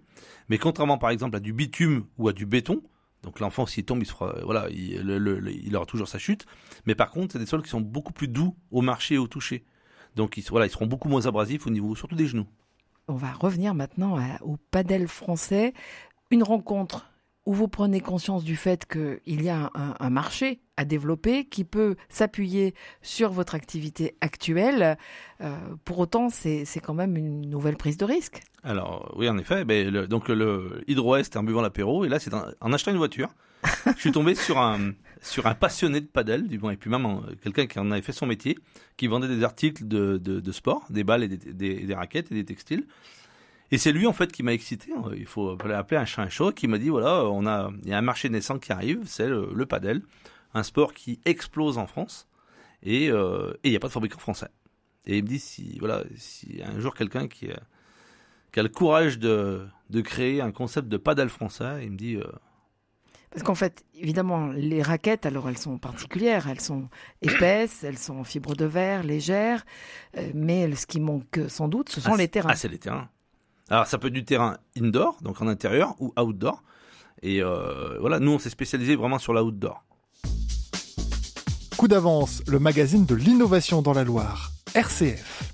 Mais 0.49 0.57
contrairement 0.57 0.97
par 0.97 1.11
exemple 1.11 1.35
à 1.35 1.39
du 1.39 1.53
bitume 1.53 2.05
ou 2.17 2.27
à 2.27 2.33
du 2.33 2.47
béton, 2.47 2.81
donc 3.21 3.39
l'enfant 3.39 3.67
s'il 3.67 3.85
tombe, 3.85 4.01
il 4.01 4.07
se 4.07 4.11
fera, 4.11 4.33
voilà, 4.43 4.67
il, 4.71 4.99
le- 5.03 5.19
le- 5.19 5.39
le- 5.39 5.53
il 5.53 5.75
aura 5.75 5.85
toujours 5.85 6.07
sa 6.07 6.17
chute. 6.17 6.47
Mais 6.87 6.95
par 6.95 7.11
contre, 7.11 7.33
c'est 7.33 7.39
des 7.39 7.45
sols 7.45 7.61
qui 7.61 7.69
sont 7.69 7.81
beaucoup 7.81 8.13
plus 8.13 8.27
doux 8.27 8.55
au 8.71 8.81
marché 8.81 9.13
et 9.15 9.19
au 9.19 9.27
toucher. 9.27 9.63
Donc 10.15 10.37
ils, 10.37 10.43
voilà, 10.49 10.65
ils 10.65 10.71
seront 10.71 10.87
beaucoup 10.87 11.07
moins 11.07 11.27
abrasifs 11.27 11.67
au 11.67 11.69
niveau, 11.69 11.95
surtout 11.95 12.15
des 12.15 12.25
genoux. 12.25 12.47
On 13.07 13.15
va 13.15 13.31
revenir 13.31 13.73
maintenant 13.73 14.17
à- 14.17 14.41
au 14.41 14.57
padel 14.71 15.07
français. 15.07 15.73
Une 16.31 16.43
rencontre 16.43 17.05
où 17.45 17.53
vous 17.53 17.67
prenez 17.67 18.01
conscience 18.01 18.43
du 18.43 18.55
fait 18.55 18.85
qu'il 18.85 19.41
y 19.41 19.49
a 19.49 19.71
un, 19.73 20.09
marché 20.11 20.61
à 20.77 20.85
développer 20.85 21.45
qui 21.45 21.63
peut 21.63 21.95
s'appuyer 22.07 22.75
sur 23.01 23.31
votre 23.31 23.55
activité 23.55 24.15
actuelle. 24.21 24.97
Euh, 25.41 25.55
pour 25.83 25.97
autant, 25.99 26.29
c'est 26.29 26.65
quand 26.83 26.93
même 26.93 27.17
une 27.17 27.41
nouvelle 27.49 27.77
prise 27.77 27.97
de 27.97 28.05
risque. 28.05 28.41
Alors 28.63 29.11
oui, 29.17 29.27
en 29.27 29.37
effet. 29.39 29.65
ben, 29.65 29.89
le- 29.89 30.07
donc 30.07 30.29
le 30.29 30.83
Hydro-Est 30.87 31.35
en 31.35 31.43
buvant 31.43 31.61
l'apéro, 31.61 32.05
et 32.05 32.09
là 32.09 32.19
c'est 32.19 32.31
en, 32.33 32.73
achetant 32.73 32.91
une 32.91 32.97
voiture, 32.97 33.33
je 33.95 33.99
suis 33.99 34.11
tombé 34.11 34.35
sur 34.35 34.59
un 34.59 34.93
passionné 35.59 35.99
de 35.99 36.05
padel, 36.05 36.47
du 36.47 36.55
et 36.71 36.77
puis 36.77 36.89
même 36.91 37.07
un- 37.07 37.23
quelqu'un 37.43 37.65
qui 37.65 37.79
en 37.79 37.89
avait 37.89 38.03
fait 38.03 38.13
son 38.13 38.27
métier, 38.27 38.57
qui 38.97 39.07
vendait 39.07 39.27
des 39.27 39.43
articles 39.43 39.87
de, 39.87 40.51
sport, 40.51 40.85
des 40.91 41.03
balles 41.03 41.23
et 41.23 41.27
des 41.27 41.93
raquettes 41.95 42.31
et 42.31 42.35
des 42.35 42.45
textiles. 42.45 42.85
Et 43.71 43.77
c'est 43.77 43.91
lui 43.91 44.05
en 44.05 44.13
fait 44.13 44.31
qui 44.31 44.43
m'a 44.43 44.53
excité. 44.53 44.91
Il 45.15 45.25
faut 45.25 45.49
appeler 45.51 45.97
un 45.97 46.05
chat 46.05 46.21
un 46.21 46.29
chat, 46.29 46.51
qui 46.51 46.67
m'a 46.67 46.77
dit 46.77 46.89
voilà, 46.89 47.25
on 47.25 47.45
a 47.45 47.71
il 47.83 47.89
y 47.89 47.93
a 47.93 47.97
un 47.97 48.01
marché 48.01 48.29
naissant 48.29 48.59
qui 48.59 48.71
arrive, 48.71 49.03
c'est 49.05 49.27
le, 49.27 49.49
le 49.53 49.65
padel, 49.65 50.01
un 50.53 50.63
sport 50.63 50.93
qui 50.93 51.19
explose 51.25 51.77
en 51.77 51.87
France, 51.87 52.27
et 52.83 53.09
euh, 53.09 53.53
il 53.63 53.71
n'y 53.71 53.77
a 53.77 53.79
pas 53.79 53.87
de 53.87 53.93
fabricant 53.93 54.19
français. 54.19 54.49
Et 55.05 55.17
il 55.17 55.23
me 55.23 55.27
dit 55.29 55.39
si 55.39 55.77
voilà 55.79 56.03
si 56.15 56.61
un 56.63 56.79
jour 56.79 56.93
quelqu'un 56.93 57.27
qui 57.27 57.49
euh, 57.49 57.55
qui 58.51 58.59
a 58.59 58.63
le 58.63 58.69
courage 58.69 59.19
de, 59.19 59.65
de 59.89 60.01
créer 60.01 60.41
un 60.41 60.51
concept 60.51 60.87
de 60.87 60.97
padel 60.97 61.29
français. 61.29 61.83
Il 61.83 61.91
me 61.91 61.97
dit, 61.97 62.15
euh, 62.15 62.23
Parce 63.31 63.43
qu'en 63.43 63.55
fait, 63.55 63.83
évidemment, 63.95 64.47
les 64.47 64.81
raquettes, 64.81 65.25
alors 65.25 65.47
elles 65.49 65.57
sont 65.57 65.77
particulières, 65.77 66.47
elles 66.49 66.61
sont 66.61 66.89
épaisses, 67.21 67.83
elles 67.83 67.97
sont 67.97 68.17
en 68.17 68.23
fibre 68.23 68.55
de 68.55 68.65
verre, 68.65 69.03
légères, 69.03 69.65
euh, 70.17 70.29
mais 70.33 70.73
ce 70.75 70.85
qui 70.85 70.99
manque 70.99 71.39
sans 71.47 71.67
doute, 71.67 71.89
ce 71.89 72.01
sont 72.01 72.13
ah, 72.13 72.17
les 72.17 72.27
terrains. 72.27 72.49
Ah, 72.51 72.55
c'est 72.55 72.67
les 72.67 72.79
terrains. 72.79 73.09
Alors, 73.71 73.87
ça 73.87 73.97
peut 73.97 74.07
être 74.07 74.13
du 74.13 74.25
terrain 74.25 74.57
indoor, 74.77 75.15
donc 75.21 75.41
en 75.41 75.47
intérieur, 75.47 75.95
ou 76.01 76.13
outdoor. 76.19 76.61
Et 77.23 77.41
euh, 77.41 77.97
voilà, 78.01 78.19
nous, 78.19 78.33
on 78.33 78.37
s'est 78.37 78.49
spécialisé 78.49 78.97
vraiment 78.97 79.17
sur 79.17 79.31
l'outdoor. 79.31 79.81
Coup 81.77 81.87
d'avance, 81.87 82.43
le 82.47 82.59
magazine 82.59 83.05
de 83.05 83.15
l'innovation 83.15 83.81
dans 83.81 83.93
la 83.93 84.03
Loire. 84.03 84.51
RCF. 84.75 85.51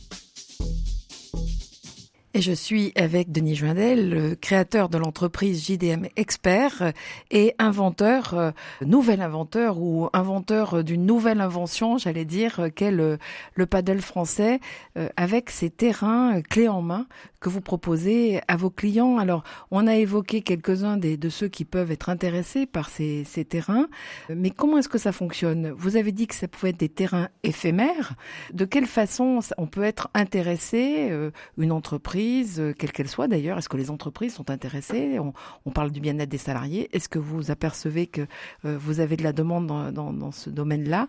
Et 2.33 2.41
je 2.41 2.51
suis 2.51 2.91
avec 2.95 3.31
Denis 3.31 3.55
Joindel, 3.55 4.09
le 4.09 4.36
créateur 4.36 4.89
de 4.89 5.00
l'entreprise 5.00 5.65
JDM 5.65 6.05
Expert 6.17 6.93
et 7.31 7.55
inventeur, 7.57 8.36
euh, 8.36 8.51
nouvel 8.86 9.21
inventeur 9.21 9.79
ou 9.79 10.07
inventeur 10.13 10.83
d'une 10.83 11.03
nouvelle 11.05 11.41
invention, 11.41 11.97
j'allais 11.97 12.25
dire, 12.25 12.67
qu'est 12.75 12.91
le, 12.91 13.17
le 13.55 13.65
paddle 13.65 14.01
français 14.01 14.59
euh, 14.97 15.09
avec 15.17 15.50
ses 15.50 15.71
terrains 15.71 16.41
clés 16.43 16.67
en 16.67 16.83
main 16.83 17.07
que 17.39 17.50
vous 17.50 17.62
proposez 17.62 18.41
à 18.48 18.56
vos 18.56 18.70
clients. 18.70 19.17
Alors, 19.17 19.44
on 19.72 19.88
a 19.88 19.96
évoqué 19.96 20.41
quelques-uns 20.41 20.98
de 20.98 21.29
ceux 21.29 21.48
qui 21.48 21.65
peuvent 21.65 21.91
être 21.91 22.10
intéressés 22.10 22.65
par 22.65 22.89
ces, 22.89 23.24
ces 23.24 23.46
terrains, 23.46 23.88
mais 24.29 24.50
comment 24.50 24.77
est-ce 24.77 24.89
que 24.89 24.98
ça 24.98 25.12
fonctionne? 25.12 25.72
Vous 25.72 25.96
avez 25.96 26.12
dit 26.12 26.27
que 26.27 26.36
ça 26.36 26.48
pouvait 26.48 26.70
être 26.70 26.79
des 26.79 26.89
terrains 26.89 27.29
éphémères. 27.44 28.15
De 28.53 28.65
quelle 28.65 28.86
façon 28.86 29.39
on 29.58 29.67
peut 29.67 29.84
être 29.84 30.10
intéressé, 30.13 31.10
euh, 31.12 31.32
une 31.58 31.72
entreprise, 31.72 32.60
euh, 32.60 32.74
quelle 32.77 32.91
qu'elle 32.91 33.08
soit 33.08 33.27
d'ailleurs? 33.27 33.58
Est-ce 33.58 33.70
que 33.70 33.77
les 33.77 33.91
entreprises 33.91 34.34
sont 34.34 34.50
intéressées? 34.50 35.20
On, 35.20 35.34
on, 35.65 35.72
parle 35.72 35.91
du 35.91 36.00
bien-être 36.00 36.29
des 36.29 36.38
salariés. 36.38 36.89
Est-ce 36.94 37.10
que 37.10 37.20
vous 37.20 37.51
apercevez 37.51 38.08
que 38.08 38.22
euh, 38.65 38.77
vous 38.79 39.00
avez 39.00 39.17
de 39.17 39.24
la 39.24 39.34
demande 39.34 39.67
dans, 39.67 39.91
dans, 39.91 40.13
dans 40.13 40.32
ce 40.32 40.50
domaine-là? 40.50 41.08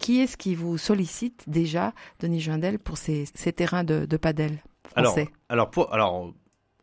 Qui 0.00 0.20
est-ce 0.20 0.36
qui 0.36 0.54
vous 0.54 0.78
sollicite 0.78 1.44
déjà, 1.46 1.92
Denis 2.20 2.40
Joindel, 2.40 2.78
pour 2.78 2.98
ces, 2.98 3.24
ces 3.34 3.52
terrains 3.52 3.84
de, 3.84 4.06
de 4.06 4.16
padel? 4.16 4.58
Alors, 4.94 5.16
alors, 5.48 5.70
pour, 5.70 5.92
alors 5.92 6.34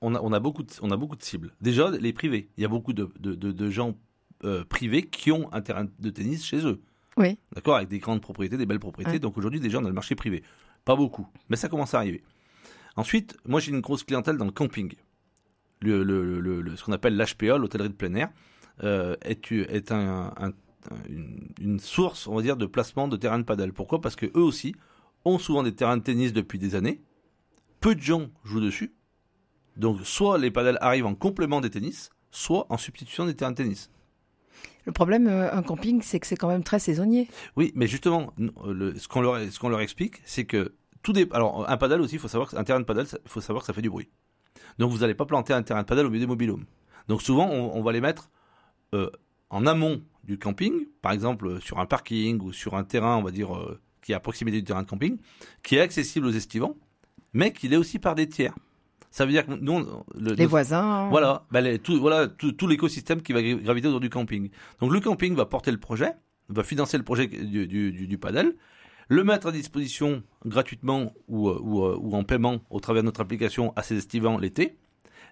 on, 0.02 0.16
a, 0.16 0.22
on, 0.22 0.32
a 0.34 0.40
beaucoup 0.40 0.64
de, 0.64 0.72
on 0.82 0.92
a 0.92 0.98
beaucoup 0.98 1.16
de 1.16 1.24
cibles. 1.24 1.54
Déjà, 1.62 1.90
les 1.92 2.14
privés. 2.14 2.50
Il 2.58 2.62
y 2.62 2.66
a 2.66 2.70
beaucoup 2.70 2.94
de, 2.94 3.10
de, 3.20 3.34
de 3.36 3.70
gens 3.70 3.96
euh, 4.44 4.64
privés 4.64 5.04
qui 5.04 5.32
ont 5.32 5.52
un 5.54 5.62
terrain 5.62 5.88
de 6.00 6.10
tennis 6.10 6.46
chez 6.46 6.66
eux. 6.66 6.82
Oui. 7.18 7.38
D'accord? 7.54 7.78
Avec 7.78 7.90
des 7.90 8.00
grandes 8.00 8.22
propriétés, 8.22 8.58
des 8.58 8.66
belles 8.66 8.80
propriétés. 8.80 9.14
Ouais. 9.14 9.20
Donc 9.20 9.38
aujourd'hui, 9.38 9.60
déjà, 9.60 9.80
on 9.80 9.86
a 9.86 9.88
le 9.88 9.94
marché 9.94 10.16
privé. 10.16 10.44
Pas 10.86 10.96
beaucoup, 10.96 11.28
mais 11.50 11.58
ça 11.58 11.68
commence 11.68 11.94
à 11.94 11.98
arriver. 11.98 12.24
Ensuite, 12.96 13.38
moi, 13.46 13.60
j'ai 13.60 13.72
une 13.72 13.82
grosse 13.82 14.04
clientèle 14.04 14.38
dans 14.38 14.46
le 14.46 14.52
camping. 14.52 14.94
Le, 15.82 16.04
le, 16.04 16.40
le, 16.40 16.76
ce 16.76 16.84
qu'on 16.84 16.94
appelle 16.94 17.16
l'HPA, 17.18 17.58
l'hôtellerie 17.58 17.90
de 17.90 17.94
plein 17.94 18.14
air, 18.16 18.30
euh, 18.84 19.16
est, 19.22 19.52
est 19.52 19.92
un, 19.92 20.34
un, 20.38 20.52
une, 21.10 21.50
une, 21.60 21.80
source, 21.80 22.28
on 22.28 22.36
va 22.36 22.42
dire, 22.42 22.58
de 22.58 22.66
placement 22.66 23.08
de 23.08 23.18
terrain 23.18 23.38
de 23.38 23.44
paddle. 23.44 23.74
Pourquoi? 23.74 24.02
Parce 24.02 24.16
que 24.16 24.26
eux 24.28 24.42
aussi 24.42 24.76
ont 25.26 25.38
souvent 25.38 25.62
des 25.62 25.76
terrains 25.76 25.98
de 25.98 26.04
tennis 26.04 26.34
depuis 26.34 26.58
des 26.58 26.74
années 26.76 27.02
peu 27.80 27.96
de 27.96 28.02
gens 28.02 28.30
jouent 28.44 28.62
dessus. 28.62 28.94
Donc 29.76 30.00
soit 30.04 30.38
les 30.38 30.52
padels 30.52 30.78
arrivent 30.82 31.06
en 31.06 31.16
complément 31.16 31.62
des 31.62 31.70
tennis, 31.70 32.10
soit 32.32 32.66
en 32.70 32.78
substitution 32.78 33.26
des 33.26 33.36
terrains 33.36 33.52
de 33.52 33.58
tennis. 33.58 33.92
Le 34.86 34.92
problème, 34.92 35.28
euh, 35.28 35.54
un 35.54 35.62
camping, 35.64 36.02
c'est 36.02 36.20
que 36.20 36.26
c'est 36.26 36.38
quand 36.38 36.48
même 36.48 36.64
très 36.64 36.80
saisonnier. 36.80 37.28
Oui, 37.58 37.74
mais 37.76 37.88
justement, 37.88 38.34
le, 38.38 38.98
ce 38.98 39.08
qu'on 39.08 39.22
leur, 39.22 39.40
ce 39.52 39.60
qu'on 39.60 39.70
leur 39.70 39.82
explique, 39.82 40.22
c'est 40.24 40.46
que 40.46 40.76
tout 41.04 41.14
des, 41.14 41.28
alors 41.32 41.70
un 41.70 41.78
padel 41.78 42.02
aussi, 42.02 42.16
il 42.16 42.20
faut 42.20 42.30
savoir 42.30 42.50
qu'un 42.50 42.64
terrain 42.64 42.80
de 42.80 42.86
padel, 42.86 43.06
il 43.12 43.30
faut 43.30 43.42
savoir 43.42 43.64
que 43.64 43.68
ça 43.68 43.74
fait 43.74 43.82
du 43.82 43.90
bruit. 43.90 44.08
Donc 44.80 44.92
vous 44.92 45.00
n'allez 45.00 45.14
pas 45.14 45.26
planter 45.26 45.54
un 45.54 45.62
terrain 45.62 45.82
de 45.82 45.88
padel 45.88 46.06
au 46.06 46.10
milieu 46.10 46.22
des 46.22 46.28
mobilhomes. 46.28 46.66
Donc 47.08 47.22
souvent, 47.22 47.50
on, 47.50 47.76
on 47.76 47.84
va 47.84 47.92
les 47.92 48.02
mettre 48.02 48.30
euh, 48.94 49.10
en 49.50 49.66
amont 49.66 50.02
du 50.24 50.40
camping, 50.40 50.88
par 51.02 51.12
exemple 51.12 51.60
sur 51.62 51.80
un 51.80 51.86
parking 51.86 52.40
ou 52.42 52.54
sur 52.54 52.76
un 52.76 52.84
terrain, 52.84 53.18
on 53.18 53.24
va 53.24 53.32
dire, 53.32 53.56
euh, 53.56 53.80
qui 54.02 54.14
est 54.14 54.16
à 54.16 54.20
proximité 54.20 54.58
du 54.58 54.64
terrain 54.64 54.84
de 54.84 54.90
camping, 54.90 55.18
qui 55.64 55.76
est 55.76 55.82
accessible 55.82 56.28
aux 56.28 56.32
estivants 56.32 56.76
mais 57.34 57.52
qu'il 57.52 57.74
est 57.74 57.78
aussi 57.78 58.00
par 58.00 58.16
des 58.16 58.28
tiers. 58.28 58.54
Ça 59.10 59.26
veut 59.26 59.32
dire 59.32 59.46
que 59.46 59.52
nous, 59.54 59.86
le, 60.20 60.34
les 60.34 60.46
voisins. 60.46 61.10
Voilà, 61.10 61.46
les, 61.54 61.80
tout, 61.80 62.00
voilà 62.00 62.28
tout, 62.28 62.52
tout 62.52 62.68
l'écosystème 62.68 63.22
qui 63.22 63.34
va 63.34 63.42
graviter 63.42 63.88
autour 63.88 64.00
du 64.00 64.10
camping. 64.10 64.50
Donc 64.82 64.92
le 64.92 65.00
camping 65.00 65.34
va 65.36 65.46
porter 65.46 65.72
le 65.72 65.80
projet, 65.80 66.14
va 66.50 66.64
financer 66.64 66.98
le 66.98 67.04
projet 67.04 67.28
du, 67.28 67.68
du, 67.68 67.92
du, 67.92 68.08
du 68.08 68.18
padel, 68.18 68.56
le 69.08 69.24
mettre 69.24 69.48
à 69.48 69.52
disposition 69.52 70.24
gratuitement 70.46 71.14
ou, 71.28 71.50
ou, 71.50 71.84
ou, 71.86 72.16
en 72.16 72.24
paiement 72.24 72.60
au 72.70 72.80
travers 72.80 73.02
de 73.04 73.06
notre 73.06 73.22
application 73.22 73.74
à 73.76 73.84
ses 73.84 73.98
estivants 73.98 74.38
l'été. 74.38 74.78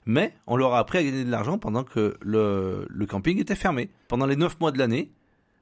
Mais 0.05 0.33
on 0.47 0.55
leur 0.55 0.73
a 0.73 0.79
appris 0.79 0.99
à 0.99 1.03
gagner 1.03 1.25
de 1.25 1.31
l'argent 1.31 1.57
pendant 1.57 1.83
que 1.83 2.15
le, 2.21 2.85
le 2.89 3.05
camping 3.05 3.39
était 3.39 3.55
fermé. 3.55 3.89
Pendant 4.07 4.25
les 4.27 4.35
9 4.35 4.59
mois 4.59 4.71
de 4.71 4.77
l'année, 4.77 5.11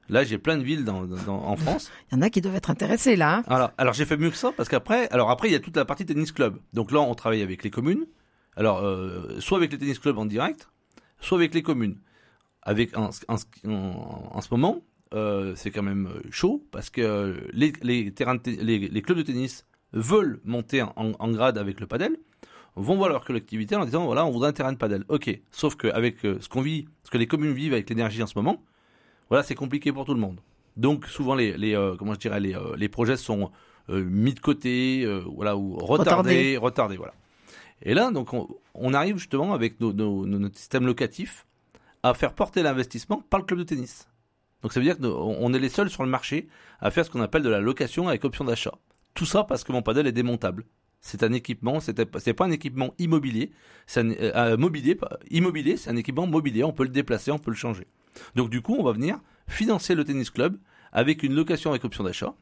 Là, 0.08 0.24
j'ai 0.24 0.38
plein 0.38 0.58
de 0.58 0.62
villes 0.62 0.84
dans, 0.84 1.04
dans, 1.04 1.44
en 1.44 1.56
France. 1.56 1.90
Il 2.12 2.16
y 2.16 2.18
en 2.18 2.22
a 2.22 2.30
qui 2.30 2.40
doivent 2.40 2.56
être 2.56 2.70
intéressés 2.70 3.16
là. 3.16 3.38
Hein 3.38 3.42
alors, 3.46 3.72
alors 3.78 3.94
j'ai 3.94 4.04
fait 4.04 4.16
mieux 4.16 4.30
que 4.30 4.36
ça 4.36 4.52
parce 4.52 4.68
qu'après, 4.68 5.08
alors 5.10 5.30
après, 5.30 5.48
il 5.48 5.52
y 5.52 5.56
a 5.56 5.60
toute 5.60 5.76
la 5.76 5.84
partie 5.84 6.04
tennis 6.04 6.32
club. 6.32 6.58
Donc 6.72 6.92
là, 6.92 7.00
on 7.00 7.14
travaille 7.14 7.42
avec 7.42 7.62
les 7.64 7.70
communes. 7.70 8.04
Alors, 8.56 8.84
euh, 8.84 9.40
soit 9.40 9.58
avec 9.58 9.72
les 9.72 9.78
tennis 9.78 9.98
clubs 9.98 10.18
en 10.18 10.26
direct, 10.26 10.68
soit 11.20 11.38
avec 11.38 11.54
les 11.54 11.62
communes. 11.62 11.96
Avec 12.62 12.96
en, 12.96 13.10
en, 13.28 13.36
en, 13.68 14.30
en 14.32 14.40
ce 14.40 14.48
moment, 14.50 14.82
euh, 15.14 15.54
c'est 15.54 15.70
quand 15.70 15.82
même 15.82 16.08
chaud 16.30 16.66
parce 16.72 16.90
que 16.90 17.40
les, 17.52 17.72
les 17.82 18.12
terrains, 18.12 18.38
les, 18.46 18.78
les, 18.88 19.02
clubs 19.02 19.18
de 19.18 19.22
tennis 19.22 19.64
veulent 19.92 20.40
monter 20.44 20.82
en, 20.82 21.30
grade 21.30 21.56
avec 21.56 21.78
le 21.78 21.86
padel, 21.86 22.16
vont 22.74 22.96
voir 22.96 23.08
leur 23.08 23.24
collectivité 23.24 23.76
en 23.76 23.84
disant 23.84 24.06
voilà, 24.06 24.26
on 24.26 24.30
voudrait 24.30 24.48
un 24.48 24.52
terrain 24.52 24.72
de 24.72 24.78
padel. 24.78 25.04
Ok, 25.08 25.38
sauf 25.52 25.76
qu'avec 25.76 26.24
euh, 26.24 26.38
ce 26.40 26.48
qu'on 26.48 26.62
vit, 26.62 26.86
ce 27.04 27.10
que 27.10 27.18
les 27.18 27.28
communes 27.28 27.52
vivent 27.52 27.74
avec 27.74 27.88
l'énergie 27.88 28.22
en 28.22 28.26
ce 28.26 28.36
moment 28.36 28.62
voilà, 29.28 29.42
c'est 29.42 29.54
compliqué 29.54 29.92
pour 29.92 30.04
tout 30.04 30.14
le 30.14 30.20
monde. 30.20 30.40
Donc 30.76 31.06
souvent 31.06 31.34
les, 31.34 31.56
les 31.56 31.74
euh, 31.74 31.94
comment 31.96 32.14
je 32.14 32.18
dirais 32.18 32.40
les, 32.40 32.54
euh, 32.54 32.74
les 32.76 32.88
projets 32.88 33.16
sont 33.16 33.50
euh, 33.90 34.04
mis 34.04 34.34
de 34.34 34.40
côté, 34.40 35.06
voilà 35.26 35.56
ou 35.56 35.76
retardés, 35.76 36.56
retardés, 36.56 36.96
voilà. 36.96 37.14
Et 37.82 37.94
là 37.94 38.10
donc 38.10 38.32
on, 38.32 38.48
on 38.74 38.94
arrive 38.94 39.18
justement 39.18 39.54
avec 39.54 39.80
nos, 39.80 39.92
nos, 39.92 40.26
notre 40.26 40.56
système 40.56 40.86
locatif 40.86 41.46
à 42.02 42.14
faire 42.14 42.34
porter 42.34 42.62
l'investissement 42.62 43.22
par 43.30 43.40
le 43.40 43.46
club 43.46 43.60
de 43.60 43.64
tennis. 43.64 44.08
Donc 44.62 44.72
ça 44.72 44.80
veut 44.80 44.86
dire 44.86 44.98
qu'on 44.98 45.52
est 45.52 45.58
les 45.58 45.68
seuls 45.68 45.90
sur 45.90 46.04
le 46.04 46.10
marché 46.10 46.48
à 46.80 46.90
faire 46.90 47.04
ce 47.04 47.10
qu'on 47.10 47.20
appelle 47.20 47.42
de 47.42 47.50
la 47.50 47.60
location 47.60 48.08
avec 48.08 48.24
option 48.24 48.44
d'achat. 48.44 48.72
Tout 49.14 49.26
ça 49.26 49.44
parce 49.44 49.62
que 49.62 49.72
mon 49.72 49.82
padel 49.82 50.06
est 50.06 50.12
démontable. 50.12 50.64
C'est 51.00 51.22
un 51.22 51.34
équipement, 51.34 51.80
c'est 51.80 51.94
pas 52.34 52.44
un 52.46 52.50
équipement 52.50 52.94
immobilier, 52.98 53.52
c'est 53.86 54.00
un 54.34 54.56
mobilier, 54.56 54.98
immobilier, 55.30 55.76
c'est 55.76 55.90
un 55.90 55.96
équipement 55.96 56.26
mobilier, 56.26 56.64
on 56.64 56.72
peut 56.72 56.84
le 56.84 56.88
déplacer, 56.88 57.30
on 57.30 57.38
peut 57.38 57.50
le 57.50 57.56
changer. 57.58 57.86
Donc 58.34 58.50
du 58.50 58.62
coup, 58.62 58.76
on 58.78 58.82
va 58.82 58.92
venir 58.92 59.18
financer 59.48 59.94
le 59.94 60.04
tennis 60.04 60.30
club 60.30 60.58
avec 60.92 61.22
une 61.22 61.34
location 61.34 61.70
avec 61.70 61.84
option 61.84 62.04
d'achat 62.04 62.34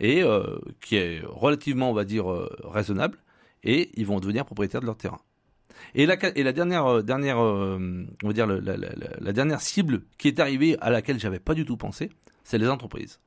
et 0.00 0.22
euh, 0.22 0.58
qui 0.80 0.96
est 0.96 1.22
relativement, 1.24 1.90
on 1.90 1.94
va 1.94 2.04
dire, 2.04 2.30
euh, 2.30 2.48
raisonnable. 2.64 3.18
Et 3.62 3.90
ils 3.94 4.06
vont 4.06 4.18
devenir 4.20 4.46
propriétaires 4.46 4.80
de 4.80 4.86
leur 4.86 4.96
terrain. 4.96 5.20
Et 5.94 6.06
la, 6.06 6.16
et 6.36 6.42
la 6.42 6.52
dernière, 6.52 6.86
euh, 6.86 7.02
dernière, 7.02 7.38
on 7.38 8.06
va 8.22 8.32
dire, 8.32 8.46
la, 8.46 8.58
la, 8.58 8.76
la, 8.76 8.90
la, 9.18 9.32
dernière 9.32 9.60
cible 9.60 10.02
qui 10.18 10.28
est 10.28 10.40
arrivée 10.40 10.76
à 10.80 10.90
laquelle 10.90 11.20
j'avais 11.20 11.38
pas 11.38 11.54
du 11.54 11.64
tout 11.64 11.76
pensé, 11.76 12.10
c'est 12.42 12.58
les 12.58 12.68
entreprises. 12.68 13.20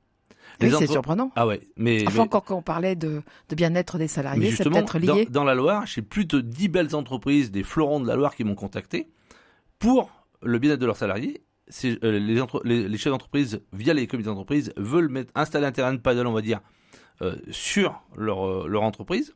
Oui, 0.61 0.67
entre... 0.67 0.79
c'est 0.79 0.87
surprenant. 0.87 1.31
Ah 1.35 1.47
ouais, 1.47 1.61
mais 1.77 2.07
enfin 2.07 2.23
mais... 2.23 2.29
quand, 2.29 2.41
quand 2.41 2.57
on 2.57 2.61
parlait 2.61 2.95
de, 2.95 3.21
de 3.49 3.55
bien-être 3.55 3.97
des 3.97 4.07
salariés, 4.07 4.51
c'est 4.51 4.63
peut-être 4.65 4.99
lié. 4.99 5.25
Dans, 5.25 5.41
dans 5.41 5.43
la 5.43 5.55
Loire, 5.55 5.85
j'ai 5.85 6.01
plus 6.01 6.25
de 6.25 6.41
10 6.41 6.67
belles 6.67 6.95
entreprises, 6.95 7.51
des 7.51 7.63
fleurons 7.63 7.99
de 7.99 8.07
la 8.07 8.15
Loire 8.15 8.35
qui 8.35 8.43
m'ont 8.43 8.55
contacté 8.55 9.09
pour 9.79 10.11
le 10.41 10.59
bien-être 10.59 10.79
de 10.79 10.85
leurs 10.85 10.97
salariés 10.97 11.43
euh, 11.85 12.19
les, 12.19 12.41
entre, 12.41 12.61
les, 12.65 12.87
les, 12.87 12.97
chefs 12.97 13.11
d'entreprise, 13.11 13.61
via 13.71 13.93
les 13.93 14.07
comités 14.07 14.29
d'entreprise, 14.29 14.73
veulent 14.77 15.09
mettre, 15.09 15.31
installer 15.35 15.65
un 15.65 15.71
terrain 15.71 15.93
de 15.93 15.99
paddle, 15.99 16.27
on 16.27 16.33
va 16.33 16.41
dire, 16.41 16.59
euh, 17.21 17.35
sur 17.51 18.01
leur, 18.15 18.45
euh, 18.45 18.67
leur 18.67 18.83
entreprise, 18.83 19.33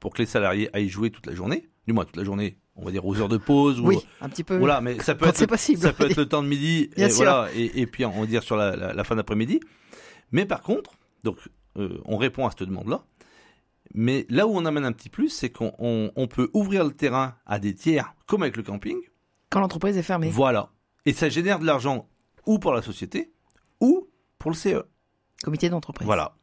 pour 0.00 0.12
que 0.12 0.18
les 0.18 0.26
salariés 0.26 0.68
aillent 0.72 0.88
jouer 0.88 1.10
toute 1.10 1.26
la 1.26 1.34
journée, 1.34 1.68
du 1.86 1.92
moins 1.92 2.04
toute 2.04 2.16
la 2.16 2.24
journée, 2.24 2.58
on 2.76 2.84
va 2.84 2.90
dire 2.90 3.04
aux 3.04 3.18
heures 3.20 3.28
de 3.28 3.38
pause. 3.38 3.80
Oui, 3.80 3.96
ou, 3.96 4.00
un 4.20 4.28
petit 4.28 4.44
peu. 4.44 4.56
Voilà, 4.56 4.80
mais 4.80 4.98
ça 5.00 5.14
peut 5.14 5.26
être, 5.26 5.46
possible, 5.46 5.82
ça 5.82 5.92
peut 5.92 6.10
être 6.10 6.16
le 6.16 6.26
temps 6.26 6.42
de 6.42 6.48
midi, 6.48 6.90
et, 6.96 7.06
voilà, 7.08 7.48
et, 7.54 7.80
et, 7.80 7.86
puis 7.86 8.04
on 8.04 8.20
va 8.20 8.26
dire 8.26 8.42
sur 8.42 8.56
la, 8.56 8.76
la, 8.76 8.92
la 8.92 9.04
fin 9.04 9.16
d'après-midi. 9.16 9.60
Mais 10.32 10.46
par 10.46 10.62
contre, 10.62 10.92
donc, 11.24 11.38
euh, 11.76 12.00
on 12.04 12.16
répond 12.16 12.46
à 12.46 12.50
cette 12.50 12.62
demande-là. 12.62 13.02
Mais 13.94 14.26
là 14.28 14.46
où 14.46 14.50
on 14.56 14.64
amène 14.66 14.84
un 14.84 14.92
petit 14.92 15.08
plus, 15.08 15.30
c'est 15.30 15.50
qu'on 15.50 15.72
on, 15.78 16.12
on 16.14 16.26
peut 16.28 16.48
ouvrir 16.52 16.84
le 16.84 16.92
terrain 16.92 17.34
à 17.46 17.58
des 17.58 17.74
tiers, 17.74 18.14
comme 18.26 18.42
avec 18.42 18.56
le 18.56 18.62
camping. 18.62 18.98
Quand 19.50 19.60
l'entreprise 19.60 19.96
est 19.96 20.02
fermée. 20.02 20.30
Voilà. 20.30 20.70
Et 21.06 21.12
ça 21.12 21.28
génère 21.28 21.58
de 21.58 21.66
l'argent 21.66 22.08
ou 22.46 22.58
pour 22.58 22.72
la 22.72 22.82
société 22.82 23.32
ou 23.80 24.08
pour 24.38 24.50
le 24.50 24.56
CE. 24.56 24.84
Comité 25.42 25.68
d'entreprise. 25.70 26.06
Voilà. 26.06 26.36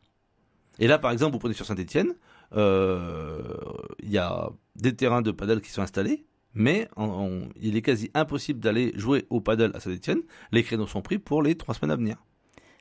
Et 0.80 0.88
là, 0.88 0.98
par 1.00 1.12
exemple, 1.12 1.34
vous 1.34 1.40
prenez 1.40 1.54
sur 1.54 1.66
Saint-Etienne, 1.66 2.16
euh, 2.56 3.58
il 4.00 4.12
y 4.12 4.18
a 4.18 4.50
des 4.76 4.96
terrains 4.96 5.22
de 5.22 5.32
paddle 5.32 5.62
qui 5.62 5.70
sont 5.70 5.82
installés, 5.82 6.26
mais 6.54 6.88
on, 6.96 7.06
on, 7.06 7.50
il 7.60 7.76
est 7.76 7.82
quasi 7.82 8.12
impossible 8.14 8.60
d'aller 8.60 8.94
jouer 8.96 9.26
au 9.30 9.42
paddle 9.42 9.72
à 9.76 9.80
Saint-Etienne. 9.80 10.22
Les 10.52 10.64
créneaux 10.64 10.88
sont 10.88 11.02
pris 11.02 11.20
pour 11.20 11.42
les 11.42 11.56
trois 11.56 11.76
semaines 11.76 11.92
à 11.92 11.96
venir. 11.96 12.18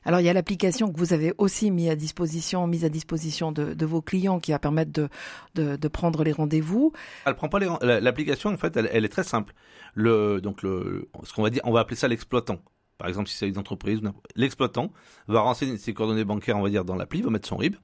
Alors 0.07 0.21
il 0.21 0.23
y 0.23 0.29
a 0.29 0.33
l'application 0.33 0.89
que 0.89 0.97
vous 0.97 1.11
avez 1.11 1.33
aussi 1.37 1.69
mis 1.69 1.89
à 1.89 1.97
disposition, 1.97 2.65
mise 2.65 2.85
à 2.85 2.89
disposition 2.89 3.51
de, 3.51 3.85
vos 3.85 4.01
clients 4.01 4.39
qui 4.39 4.51
va 4.51 4.59
permettre 4.59 5.09
de, 5.53 5.87
prendre 5.89 6.23
les 6.23 6.31
rendez-vous. 6.31 6.93
Elle 7.25 7.35
prend 7.35 7.49
pas 7.49 7.59
les 7.59 7.67
l'application 7.99 8.49
en 8.49 8.57
fait, 8.57 8.77
elle, 8.77 9.03
est 9.03 9.09
très 9.09 9.25
simple. 9.25 9.53
Le 9.95 10.39
donc 10.39 10.61
ce 10.61 11.33
qu'on 11.33 11.43
va 11.43 11.49
dire, 11.49 11.61
on 11.65 11.73
va 11.73 11.81
appeler 11.81 11.97
ça 11.97 12.07
l'exploitant. 12.07 12.59
Par 12.97 13.09
exemple, 13.09 13.27
si 13.27 13.35
c'est 13.35 13.49
une 13.49 13.57
entreprise, 13.57 13.99
l'exploitant 14.37 14.93
va 15.27 15.41
renseigner 15.41 15.77
ses 15.77 15.93
coordonnées 15.93 16.23
bancaires, 16.23 16.57
on 16.57 16.63
va 16.63 16.69
dire 16.69 16.85
dans 16.85 16.95
l'appli, 16.95 17.21
va 17.21 17.29
mettre 17.29 17.49
son 17.49 17.57
RIB, 17.57 17.75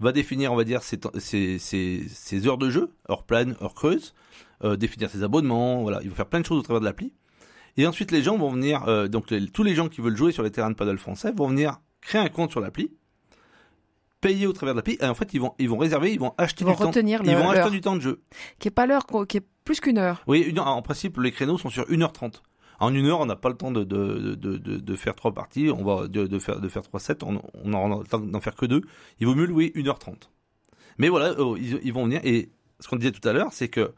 va 0.00 0.12
définir, 0.12 0.52
on 0.52 0.56
va 0.56 0.64
dire 0.64 0.82
ses 0.82 1.08
heures 2.46 2.58
de 2.58 2.68
jeu, 2.68 2.90
heures 3.08 3.22
pleines, 3.22 3.56
heures 3.62 3.74
creuses, 3.74 4.12
euh, 4.64 4.76
définir 4.76 5.08
ses 5.08 5.22
abonnements, 5.22 5.80
voilà, 5.80 6.00
il 6.02 6.10
va 6.10 6.14
faire 6.14 6.28
plein 6.28 6.40
de 6.40 6.46
choses 6.46 6.58
au 6.58 6.62
travers 6.62 6.80
de 6.80 6.84
l'appli. 6.84 7.14
Et 7.76 7.86
ensuite, 7.86 8.10
les 8.10 8.22
gens 8.22 8.36
vont 8.38 8.50
venir, 8.50 8.84
euh, 8.88 9.08
donc 9.08 9.30
les, 9.30 9.46
tous 9.48 9.62
les 9.64 9.74
gens 9.74 9.88
qui 9.88 10.00
veulent 10.00 10.16
jouer 10.16 10.32
sur 10.32 10.42
les 10.42 10.50
terrains 10.50 10.70
de 10.70 10.76
paddle 10.76 10.98
français 10.98 11.32
vont 11.36 11.48
venir 11.48 11.80
créer 12.00 12.20
un 12.20 12.28
compte 12.28 12.50
sur 12.50 12.60
l'appli, 12.60 12.92
payer 14.20 14.46
au 14.46 14.52
travers 14.52 14.74
de 14.74 14.78
l'appli, 14.78 14.96
et 15.00 15.04
en 15.06 15.14
fait, 15.14 15.34
ils 15.34 15.40
vont, 15.40 15.54
ils 15.58 15.68
vont 15.68 15.76
réserver, 15.78 16.12
ils 16.12 16.20
vont 16.20 16.32
acheter 16.38 16.62
Ils 16.62 16.66
vont 16.66 16.72
du 16.72 16.78
temps. 16.78 16.86
retenir 16.88 17.20
Ils 17.24 17.32
le- 17.32 17.36
vont 17.38 17.50
acheter 17.50 17.70
du 17.70 17.80
temps 17.80 17.96
de 17.96 18.00
jeu. 18.00 18.22
Qui 18.58 18.68
est 18.68 18.70
pas 18.70 18.86
l'heure, 18.86 19.06
qui 19.28 19.36
est 19.38 19.46
plus 19.64 19.80
qu'une 19.80 19.98
heure. 19.98 20.22
Oui, 20.26 20.40
une 20.40 20.58
heure- 20.58 20.66
en 20.68 20.82
principe, 20.82 21.18
les 21.18 21.32
créneaux 21.32 21.58
sont 21.58 21.68
sur 21.70 21.84
1h30. 21.90 22.42
En 22.80 22.92
une 22.94 23.06
heure, 23.06 23.20
on 23.20 23.26
n'a 23.26 23.36
pas 23.36 23.48
le 23.50 23.54
temps 23.56 23.70
de, 23.70 23.84
de, 23.84 24.34
de, 24.34 24.56
de, 24.56 24.96
faire 24.96 25.14
trois 25.14 25.32
parties, 25.32 25.70
on 25.70 25.84
va 25.84 26.08
de, 26.08 26.38
faire 26.38 26.60
de 26.60 26.68
faire 26.68 26.82
trois 26.82 26.98
sets, 27.00 27.18
on 27.22 27.40
n'aura 27.64 27.88
le 28.00 28.04
temps 28.06 28.18
d'en 28.18 28.40
faire 28.40 28.56
que 28.56 28.66
deux. 28.66 28.82
Il 29.20 29.26
vaut 29.26 29.34
mieux 29.34 29.46
louer 29.46 29.72
1h30. 29.76 30.28
Mais 30.98 31.08
voilà, 31.08 31.30
euh, 31.38 31.56
ils, 31.58 31.78
ils 31.84 31.92
vont 31.92 32.04
venir 32.04 32.20
et 32.24 32.50
ce 32.80 32.88
qu'on 32.88 32.96
disait 32.96 33.12
tout 33.12 33.26
à 33.28 33.32
l'heure, 33.32 33.48
c'est 33.52 33.68
que 33.68 33.92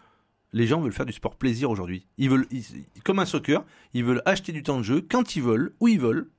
les 0.56 0.66
gens 0.66 0.80
veulent 0.80 0.92
faire 0.92 1.06
du 1.06 1.12
sport 1.12 1.36
plaisir 1.36 1.70
aujourd'hui. 1.70 2.06
Ils 2.18 2.30
veulent, 2.30 2.46
ils- 2.50 2.64
comme 3.04 3.18
un 3.18 3.26
soccer, 3.26 3.64
ils 3.94 4.04
veulent 4.04 4.22
acheter 4.25 4.52
du 4.52 4.62
temps 4.62 4.78
de 4.78 4.82
jeu 4.82 5.06
quand 5.08 5.36
ils 5.36 5.42
veulent, 5.42 5.75
où 5.80 5.88
ils 5.88 6.00
veulent. 6.00 6.30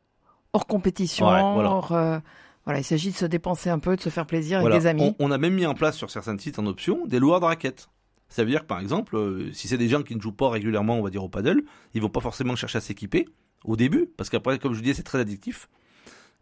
Hors 0.54 0.66
compétition, 0.66 1.28
Ouais, 1.28 1.42
voilà. 1.54 1.70
hors, 1.72 1.92
euh, 1.92 2.20
voilà, 2.66 2.80
il 2.80 2.84
s'agit 2.84 3.12
de 3.12 3.16
se 3.16 3.26
dépenser 3.26 3.70
un 3.70 3.80
peu, 3.80 3.96
de 3.96 4.02
se 4.02 4.10
faire 4.10 4.26
plaisir 4.26 4.60
Voilà. 4.62 4.76
avec 4.76 4.84
des 4.84 4.88
amis. 4.90 5.16
On, 5.20 5.28
on 5.28 5.32
a 5.32 5.38
même 5.38 5.54
mis 5.54 5.66
en 5.66 5.74
place 5.76 5.96
sur 5.98 6.10
certains 6.10 6.38
sites 6.38 6.58
en 6.60 6.66
option 6.66 7.06
des 7.06 7.20
loueurs 7.20 7.40
de 7.40 7.46
raquettes. 7.46 7.90
Ça 8.30 8.44
veut 8.44 8.50
dire 8.50 8.62
que 8.62 8.66
par 8.68 8.80
exemple, 8.80 9.16
euh, 9.16 9.52
si 9.54 9.68
c'est 9.68 9.78
des 9.78 9.88
gens 9.88 10.02
qui 10.04 10.16
ne 10.16 10.20
jouent 10.22 10.32
pas 10.34 10.50
régulièrement, 10.50 10.98
on 11.00 11.04
va 11.04 11.10
dire 11.10 11.24
au 11.24 11.30
paddle, 11.30 11.62
ils 11.94 12.02
vont 12.02 12.10
pas 12.10 12.20
forcément 12.20 12.56
chercher 12.56 12.80
à 12.80 12.82
s'équiper 12.82 13.28
au 13.64 13.76
début, 13.78 14.10
parce 14.18 14.30
qu'après, 14.30 14.58
comme 14.60 14.74
je 14.74 14.78
vous 14.78 14.84
disais, 14.84 14.96
c'est 14.96 15.04
très 15.04 15.20
addictif. 15.20 15.70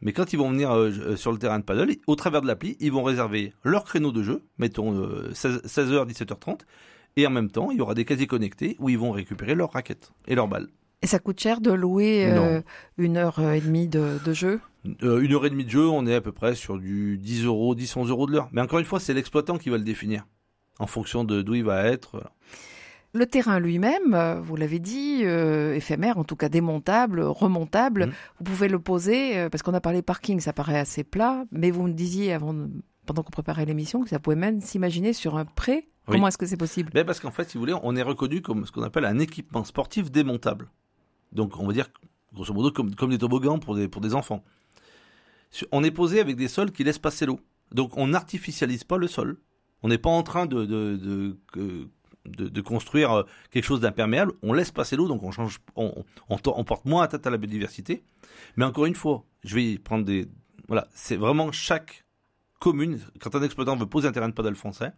Mais 0.01 0.11
quand 0.13 0.33
ils 0.33 0.37
vont 0.37 0.49
venir 0.49 0.71
euh, 0.75 1.15
sur 1.15 1.31
le 1.31 1.37
terrain 1.37 1.59
de 1.59 1.63
paddle, 1.63 1.95
au 2.07 2.15
travers 2.15 2.41
de 2.41 2.47
l'appli, 2.47 2.75
ils 2.79 2.91
vont 2.91 3.03
réserver 3.03 3.53
leur 3.63 3.83
créneau 3.85 4.11
de 4.11 4.23
jeu, 4.23 4.43
mettons 4.57 4.93
euh, 4.95 5.31
16, 5.33 5.61
16h, 5.65 6.05
17h30, 6.07 6.61
et 7.15 7.27
en 7.27 7.29
même 7.29 7.49
temps, 7.49 7.71
il 7.71 7.77
y 7.77 7.81
aura 7.81 7.95
des 7.95 8.05
casiers 8.05 8.27
connectés 8.27 8.75
où 8.79 8.89
ils 8.89 8.97
vont 8.97 9.11
récupérer 9.11 9.55
leurs 9.55 9.71
raquettes 9.71 10.11
et 10.27 10.35
leurs 10.35 10.47
balles. 10.47 10.69
Et 11.01 11.07
ça 11.07 11.19
coûte 11.19 11.39
cher 11.39 11.61
de 11.61 11.71
louer 11.71 12.25
euh, 12.25 12.61
une 12.97 13.17
heure 13.17 13.39
et 13.39 13.61
demie 13.61 13.87
de, 13.87 14.17
de 14.25 14.33
jeu? 14.33 14.59
Euh, 15.03 15.19
une 15.19 15.33
heure 15.33 15.45
et 15.45 15.49
demie 15.49 15.65
de 15.65 15.69
jeu, 15.69 15.87
on 15.87 16.05
est 16.05 16.15
à 16.15 16.21
peu 16.21 16.31
près 16.31 16.55
sur 16.55 16.77
du 16.77 17.17
10 17.17 17.45
euros, 17.45 17.75
10, 17.75 17.95
11 17.95 18.09
euros 18.09 18.27
de 18.27 18.33
l'heure. 18.33 18.49
Mais 18.51 18.61
encore 18.61 18.79
une 18.79 18.85
fois, 18.85 18.99
c'est 18.99 19.13
l'exploitant 19.13 19.57
qui 19.57 19.69
va 19.69 19.77
le 19.77 19.83
définir, 19.83 20.25
en 20.79 20.87
fonction 20.87 21.23
de 21.23 21.41
d'où 21.41 21.55
il 21.55 21.63
va 21.63 21.85
être. 21.85 22.23
Le 23.13 23.25
terrain 23.25 23.59
lui-même, 23.59 24.13
euh, 24.13 24.41
vous 24.41 24.55
l'avez 24.55 24.79
dit, 24.79 25.21
euh, 25.23 25.73
éphémère, 25.73 26.17
en 26.17 26.23
tout 26.23 26.35
cas 26.35 26.49
démontable, 26.49 27.21
remontable. 27.21 28.07
Mhm. 28.07 28.13
Vous 28.39 28.43
pouvez 28.43 28.67
le 28.67 28.79
poser, 28.79 29.49
parce 29.49 29.63
qu'on 29.63 29.73
a 29.73 29.81
parlé 29.81 30.01
parking, 30.01 30.39
ça 30.39 30.53
paraît 30.53 30.79
assez 30.79 31.03
plat, 31.03 31.45
mais 31.51 31.71
vous 31.71 31.83
me 31.83 31.93
disiez 31.93 32.33
avant, 32.33 32.55
pendant 33.05 33.23
qu'on 33.23 33.31
préparait 33.31 33.65
l'émission 33.65 34.03
que 34.03 34.09
ça 34.09 34.19
pouvait 34.19 34.35
même 34.35 34.61
s'imaginer 34.61 35.13
sur 35.13 35.37
un 35.37 35.45
pré. 35.45 35.87
Oui. 36.07 36.13
Comment 36.13 36.27
est-ce 36.27 36.37
que 36.37 36.45
c'est 36.45 36.57
possible? 36.57 36.91
Mais 36.93 37.03
parce 37.03 37.19
qu'en 37.19 37.31
fait, 37.31 37.49
si 37.49 37.57
vous 37.57 37.61
voulez, 37.61 37.75
on 37.83 37.95
est 37.95 38.01
reconnu 38.03 38.41
comme 38.41 38.65
ce 38.65 38.71
qu'on 38.71 38.83
appelle 38.83 39.05
un 39.05 39.17
équipement 39.19 39.63
sportif 39.63 40.11
démontable. 40.11 40.69
Donc, 41.31 41.59
on 41.59 41.65
va 41.65 41.73
dire, 41.73 41.87
grosso 42.33 42.53
modo, 42.53 42.71
comme, 42.71 42.93
comme 42.95 43.09
des 43.09 43.17
toboggans 43.17 43.57
pour 43.59 43.75
des, 43.75 43.87
pour 43.87 44.01
des 44.01 44.13
enfants. 44.13 44.43
On 45.71 45.83
est 45.83 45.91
posé 45.91 46.19
avec 46.19 46.35
des 46.35 46.47
sols 46.47 46.71
qui 46.71 46.83
laissent 46.83 46.99
passer 46.99 47.25
l'eau. 47.25 47.39
Donc, 47.71 47.97
on 47.97 48.07
n'artificialise 48.07 48.83
pas 48.83 48.97
le 48.97 49.07
sol. 49.07 49.37
On 49.83 49.87
n'est 49.87 49.97
pas 49.97 50.09
en 50.09 50.21
train 50.23 50.45
de, 50.45 50.65
de, 50.65 50.95
de, 50.97 51.37
que- 51.51 51.87
de- 52.25 52.49
de 52.49 52.61
construire 52.61 53.11
euh, 53.11 53.23
quelque 53.51 53.63
chose 53.65 53.79
d'imperméable. 53.81 54.33
On 54.43 54.53
laisse 54.53 54.71
passer 54.71 54.95
l'eau, 54.95 55.07
donc 55.07 55.23
on 55.23 55.31
change, 55.31 55.59
on, 55.75 56.03
on, 56.29 56.37
on 56.45 56.63
porte 56.63 56.85
moins 56.85 57.03
atteinte 57.03 57.25
à 57.27 57.29
la 57.29 57.37
biodiversité. 57.37 58.03
Mais 58.57 58.65
encore 58.65 58.85
une 58.85 58.95
fois, 58.95 59.23
je 59.43 59.55
vais 59.55 59.77
prendre 59.77 60.05
des, 60.05 60.27
voilà, 60.67 60.87
c'est 60.91 61.15
vraiment 61.17 61.51
chaque 61.51 62.03
commune, 62.59 62.99
quand 63.19 63.35
un 63.35 63.43
exploitant 63.43 63.75
veut 63.75 63.85
poser 63.85 64.07
un 64.07 64.11
terrain 64.11 64.29
de 64.29 64.33
paddle 64.33 64.55
français, 64.55 64.91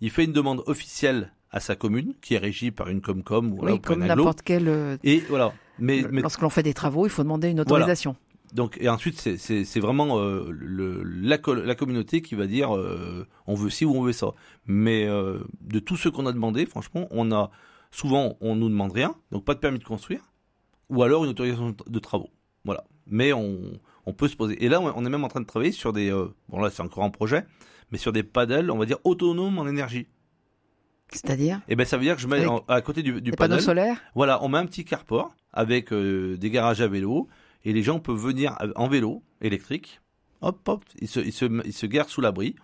il 0.00 0.10
fait 0.10 0.24
une 0.24 0.32
demande 0.32 0.62
officielle 0.66 1.32
à 1.50 1.60
sa 1.60 1.74
commune, 1.76 2.14
qui 2.22 2.34
est 2.34 2.38
régie 2.38 2.70
par 2.70 2.88
une 2.88 3.00
Comcom 3.00 3.52
ou 3.52 3.56
voilà, 3.56 3.74
Oui, 3.74 3.80
comme 3.80 4.04
n'importe 4.04 4.42
quel. 4.42 4.68
euh, 4.68 4.96
Et 5.02 5.20
voilà. 5.28 5.52
Mais, 5.78 6.04
mais 6.10 6.20
Lorsque 6.22 6.40
l'on 6.42 6.50
fait 6.50 6.62
des 6.62 6.74
travaux, 6.74 7.06
il 7.06 7.10
faut 7.10 7.22
demander 7.24 7.48
une 7.48 7.62
Voilà. 7.62 7.84
autorisation. 7.84 8.14
donc 8.52 8.76
et 8.80 8.88
ensuite 8.88 9.18
c'est 9.18 9.80
vraiment 9.80 10.18
euh, 10.20 10.48
le 10.50 11.02
la, 11.02 11.38
la 11.64 11.74
communauté 11.74 12.20
qui 12.22 12.34
va 12.36 12.46
dire 12.46 12.76
euh, 12.76 13.26
on 13.46 13.54
veut 13.54 13.70
ci 13.70 13.84
ou 13.84 13.94
on 13.96 14.02
veut 14.02 14.12
ça. 14.12 14.28
Mais 14.66 15.06
euh, 15.06 15.38
de 15.62 15.78
tous 15.80 15.96
ceux 15.96 16.10
qu'on 16.10 16.26
a 16.26 16.32
demandé, 16.32 16.66
franchement, 16.66 17.06
on 17.10 17.32
a 17.32 17.50
souvent 17.90 18.36
on 18.40 18.54
nous 18.56 18.68
demande 18.68 18.92
rien, 18.92 19.14
donc 19.32 19.44
pas 19.44 19.54
de 19.54 19.60
permis 19.60 19.78
de 19.80 19.84
construire, 19.84 20.20
ou 20.88 21.02
alors 21.02 21.24
une 21.24 21.30
autorisation 21.30 21.74
de 21.86 21.98
travaux. 21.98 22.30
Voilà. 22.64 22.84
Mais 23.06 23.32
on 23.32 23.58
on 24.06 24.12
peut 24.12 24.28
se 24.28 24.36
poser. 24.36 24.62
Et 24.64 24.68
là, 24.68 24.80
on 24.80 25.04
est 25.04 25.08
même 25.10 25.24
en 25.24 25.28
train 25.28 25.40
de 25.40 25.46
travailler 25.46 25.72
sur 25.72 25.92
des 25.92 26.10
bon 26.48 26.60
là 26.60 26.70
c'est 26.70 26.82
encore 26.82 27.02
en 27.04 27.10
projet, 27.10 27.44
mais 27.92 27.98
sur 27.98 28.12
des 28.12 28.22
paddles, 28.22 28.70
on 28.70 28.78
va 28.78 28.86
dire 28.86 28.98
autonomes 29.04 29.58
en 29.58 29.66
énergie. 29.66 30.06
C'est-à-dire 31.12 31.60
Et 31.68 31.74
ben 31.74 31.84
ça 31.84 31.96
veut 31.96 32.04
dire 32.04 32.14
que 32.14 32.22
je 32.22 32.28
mets 32.28 32.46
en- 32.46 32.64
à 32.68 32.80
côté 32.82 33.02
du, 33.02 33.20
du 33.20 33.32
paddle. 33.32 33.60
solaires 33.60 34.00
Voilà, 34.14 34.42
on 34.44 34.48
met 34.48 34.58
un 34.58 34.66
petit 34.66 34.84
carport 34.84 35.34
avec 35.52 35.92
euh, 35.92 36.36
des 36.36 36.50
garages 36.50 36.80
à 36.80 36.86
vélo 36.88 37.26
et 37.64 37.72
les 37.72 37.82
gens 37.82 37.98
peuvent 37.98 38.16
venir 38.16 38.56
en 38.76 38.88
vélo 38.88 39.22
électrique. 39.40 40.00
Hop, 40.40 40.60
hop, 40.68 40.84
ils 41.00 41.08
se, 41.08 41.18
ils 41.20 41.32
se, 41.32 41.44
ils 41.66 41.72
se 41.72 41.86
garent 41.86 42.08
sous 42.08 42.20
l'abri. 42.20 42.54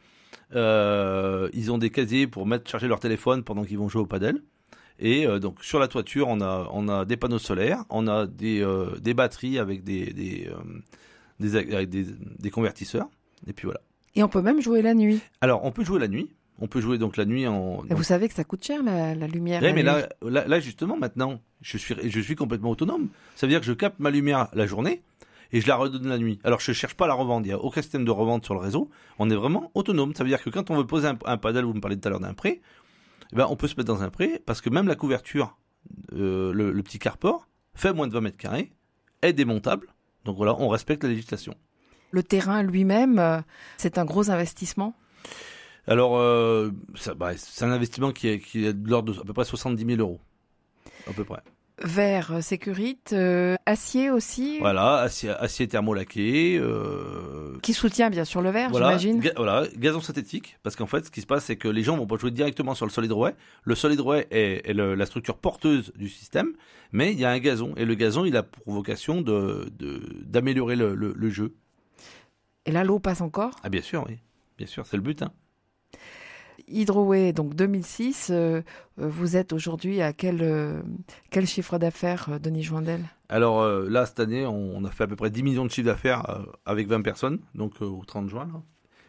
Euh, 0.54 1.48
ils 1.52 1.72
ont 1.72 1.78
des 1.78 1.90
casiers 1.90 2.26
pour 2.28 2.46
mettre 2.46 2.70
charger 2.70 2.86
leur 2.86 3.00
téléphone 3.00 3.42
pendant 3.42 3.64
qu'ils 3.64 3.78
vont 3.78 3.88
jouer 3.88 4.02
au 4.02 4.06
padel. 4.06 4.42
Et 4.98 5.26
euh, 5.26 5.40
donc 5.40 5.62
sur 5.64 5.78
la 5.80 5.88
toiture, 5.88 6.28
on 6.28 6.40
a, 6.40 6.68
on 6.72 6.88
a 6.88 7.04
des 7.04 7.16
panneaux 7.16 7.38
solaires, 7.40 7.84
on 7.90 8.06
a 8.06 8.26
des, 8.26 8.64
des 9.00 9.12
batteries 9.12 9.58
avec 9.58 9.82
des, 9.82 10.12
des, 10.12 10.48
des, 11.40 11.56
avec 11.56 11.88
des, 11.90 12.06
des 12.38 12.50
convertisseurs. 12.50 13.08
Et 13.48 13.52
puis 13.52 13.64
voilà. 13.66 13.80
Et 14.16 14.22
on 14.22 14.28
peut 14.28 14.42
même 14.42 14.60
jouer 14.60 14.82
la 14.82 14.94
nuit. 14.94 15.20
Alors 15.40 15.64
on 15.64 15.70
peut 15.72 15.84
jouer 15.84 16.00
la 16.00 16.08
nuit. 16.08 16.30
On 16.58 16.68
peut 16.68 16.80
jouer 16.80 16.96
donc 16.96 17.18
la 17.18 17.26
nuit 17.26 17.46
en. 17.46 17.82
Donc- 17.82 17.92
vous 17.92 18.02
savez 18.02 18.28
que 18.28 18.34
ça 18.34 18.42
coûte 18.44 18.64
cher 18.64 18.82
la, 18.82 19.14
la 19.14 19.26
lumière. 19.26 19.60
Ouais, 19.60 19.68
la 19.68 19.74
mais 19.74 19.82
nuit. 19.82 19.86
là, 19.86 20.08
là, 20.22 20.48
là, 20.48 20.58
justement, 20.58 20.96
maintenant, 20.96 21.38
je 21.60 21.76
suis, 21.76 21.94
je 22.02 22.20
suis 22.20 22.34
complètement 22.34 22.70
autonome. 22.70 23.08
Ça 23.34 23.46
veut 23.46 23.50
dire 23.50 23.60
que 23.60 23.66
je 23.66 23.74
capte 23.74 24.00
ma 24.00 24.10
lumière 24.10 24.48
la 24.54 24.64
journée 24.66 25.02
et 25.52 25.60
je 25.60 25.68
la 25.68 25.76
redonne 25.76 26.08
la 26.08 26.16
nuit. 26.16 26.38
Alors, 26.44 26.58
je 26.60 26.72
cherche 26.72 26.94
pas 26.94 27.04
à 27.04 27.08
la 27.08 27.14
revendre. 27.14 27.44
Il 27.44 27.50
n'y 27.50 27.54
a 27.54 27.58
aucun 27.58 27.82
système 27.82 28.06
de 28.06 28.10
revente 28.10 28.46
sur 28.46 28.54
le 28.54 28.60
réseau. 28.60 28.88
On 29.18 29.28
est 29.28 29.34
vraiment 29.34 29.70
autonome. 29.74 30.14
Ça 30.14 30.24
veut 30.24 30.30
dire 30.30 30.42
que 30.42 30.48
quand 30.48 30.70
on 30.70 30.76
veut 30.78 30.86
poser 30.86 31.08
un, 31.08 31.18
un 31.26 31.36
paddle, 31.36 31.64
vous 31.66 31.74
me 31.74 31.80
parlez 31.82 31.98
tout 32.00 32.08
à 32.08 32.10
l'heure 32.10 32.20
d'un 32.20 32.32
pré, 32.32 32.62
eh 33.32 33.36
ben, 33.36 33.46
on 33.50 33.56
peut 33.56 33.68
se 33.68 33.74
mettre 33.76 33.92
dans 33.92 34.02
un 34.02 34.08
pré 34.08 34.40
parce 34.46 34.62
que 34.62 34.70
même 34.70 34.88
la 34.88 34.94
couverture, 34.96 35.58
euh, 36.14 36.54
le, 36.54 36.72
le 36.72 36.82
petit 36.82 36.98
carport, 36.98 37.46
fait 37.74 37.92
moins 37.92 38.06
de 38.08 38.14
20 38.14 38.22
mètres 38.22 38.38
carrés, 38.38 38.72
est 39.20 39.34
démontable. 39.34 39.88
Donc 40.24 40.38
voilà, 40.38 40.56
on 40.58 40.68
respecte 40.68 41.04
la 41.04 41.10
législation. 41.10 41.54
Le 42.10 42.22
terrain 42.22 42.62
lui-même, 42.62 43.18
euh, 43.18 43.40
c'est 43.76 43.98
un 43.98 44.04
gros 44.04 44.30
investissement? 44.30 44.94
Alors, 45.86 46.18
euh, 46.18 46.70
bah, 47.16 47.30
c'est 47.36 47.64
un 47.64 47.70
investissement 47.70 48.12
qui 48.12 48.28
est, 48.28 48.38
qui 48.40 48.64
est 48.66 48.72
de 48.72 48.88
l'ordre 48.90 49.12
de 49.14 49.20
à 49.20 49.24
peu 49.24 49.32
près 49.32 49.44
70 49.44 49.84
000 49.84 50.00
euros. 50.00 50.20
À 51.08 51.12
peu 51.12 51.24
près. 51.24 51.40
Verre, 51.84 52.32
euh, 52.36 52.40
sécurite, 52.40 53.10
euh, 53.12 53.54
acier 53.66 54.10
aussi, 54.10 54.58
Voilà, 54.60 54.96
acier, 55.00 55.28
acier 55.30 55.68
thermolaqué, 55.68 56.58
euh, 56.58 57.58
qui 57.62 57.74
soutient 57.74 58.08
bien 58.08 58.24
sûr 58.24 58.40
le 58.40 58.48
verre, 58.50 58.70
voilà, 58.70 58.96
j'imagine. 58.96 59.20
ga- 59.20 59.34
voilà, 59.36 59.64
gazon 59.76 60.00
synthétique, 60.00 60.56
parce 60.62 60.74
qu'en 60.74 60.86
fait, 60.86 61.04
ce 61.04 61.10
qui 61.10 61.20
se 61.20 61.26
passe, 61.26 61.44
c'est 61.44 61.56
que 61.56 61.68
les 61.68 61.82
gens 61.82 61.98
vont 61.98 62.06
pas 62.06 62.16
jouer 62.16 62.30
directement 62.30 62.74
sur 62.74 62.86
le 62.86 62.90
solid 62.90 63.12
ray. 63.12 63.34
Le 63.64 63.74
solid 63.74 64.00
ray 64.00 64.24
est, 64.30 64.68
est 64.68 64.72
le- 64.72 64.94
la 64.94 65.04
structure 65.04 65.36
porteuse 65.36 65.92
du 65.96 66.08
système, 66.08 66.54
mais 66.92 67.12
il 67.12 67.20
y 67.20 67.26
a 67.26 67.30
un 67.30 67.38
gazon, 67.40 67.74
et 67.76 67.84
le 67.84 67.94
gazon, 67.94 68.24
il 68.24 68.36
a 68.38 68.42
pour 68.42 68.72
vocation 68.72 69.20
de 69.20 69.70
de- 69.78 70.00
d'améliorer 70.24 70.76
le, 70.76 70.94
le- 70.94 71.12
le 71.14 71.28
jeu. 71.30 71.54
Et 72.66 72.72
là, 72.72 72.84
l'eau 72.84 72.98
passe 72.98 73.20
encore? 73.20 73.52
Ah 73.62 73.68
bien 73.68 73.80
sûr, 73.80 74.04
oui, 74.08 74.18
bien 74.58 74.66
sûr, 74.66 74.86
c'est 74.86 74.96
le 74.96 75.02
but. 75.02 75.22
Hein. 75.22 75.32
Hydroway, 76.68 77.32
donc 77.32 77.54
2006, 77.54 78.30
euh, 78.30 78.60
euh, 78.98 79.08
vous 79.08 79.36
êtes 79.36 79.52
aujourd'hui 79.52 80.02
à 80.02 80.12
quel, 80.12 80.42
euh, 80.42 80.82
quel 81.30 81.46
chiffre 81.46 81.78
d'affaires, 81.78 82.40
Denis 82.40 82.64
Joindel? 82.64 83.02
Alors 83.28 83.60
euh, 83.60 83.88
là, 83.88 84.04
cette 84.04 84.18
année, 84.18 84.46
on, 84.46 84.76
on 84.76 84.84
a 84.84 84.90
fait 84.90 85.04
à 85.04 85.06
peu 85.06 85.14
près 85.14 85.30
10 85.30 85.44
millions 85.44 85.64
de 85.64 85.70
chiffre 85.70 85.86
d'affaires 85.86 86.44
avec 86.64 86.88
20 86.88 87.02
personnes, 87.02 87.38
donc 87.54 87.80
au 87.80 88.02
30 88.04 88.28
juin. 88.28 88.48
Là. 88.52 88.60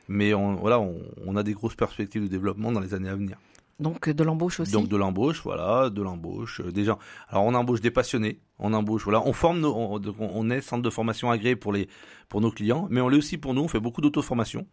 Mais 0.08 0.36
on, 0.36 0.56
voilà, 0.56 0.80
on, 0.80 1.02
on 1.26 1.36
a 1.36 1.42
des 1.42 1.54
grosses 1.54 1.76
perspectives 1.76 2.22
de 2.22 2.28
développement 2.28 2.72
dans 2.72 2.80
les 2.80 2.94
années 2.94 3.10
à 3.10 3.16
venir. 3.16 3.38
Donc 3.80 4.08
euh, 4.08 4.14
de 4.14 4.24
l'embauche 4.24 4.60
aussi 4.60 4.72
Donc 4.72 4.88
de 4.88 4.98
l'embauche, 4.98 5.42
voilà, 5.44 5.90
de 5.90 6.02
l'embauche, 6.02 6.62
euh, 6.62 6.72
des 6.72 6.84
gens. 6.84 6.98
Alors 7.30 7.44
on 7.46 7.54
embauche 7.54 7.82
des 7.82 7.92
passionnés, 7.92 8.40
on 8.58 8.74
embauche, 8.74 9.04
voilà, 9.04 9.22
on 9.26 9.34
forme, 9.34 9.60
nos, 9.60 9.76
on, 9.76 10.50
est 10.50 10.62
centre 10.62 10.82
de 10.82 10.90
formation 10.90 11.30
agréé 11.30 11.56
pour 11.56 11.74
les 11.74 11.88
pour 12.28 12.42
nos 12.42 12.52
clients, 12.52 12.88
mais 12.90 13.02
on 13.02 13.10
l'est 13.10 13.18
aussi 13.18 13.38
pour 13.38 13.54
nous. 13.54 13.62
On 13.62 13.68
fait 13.68 13.80
beaucoup 13.80 14.02
d'auto-formation. 14.02 14.66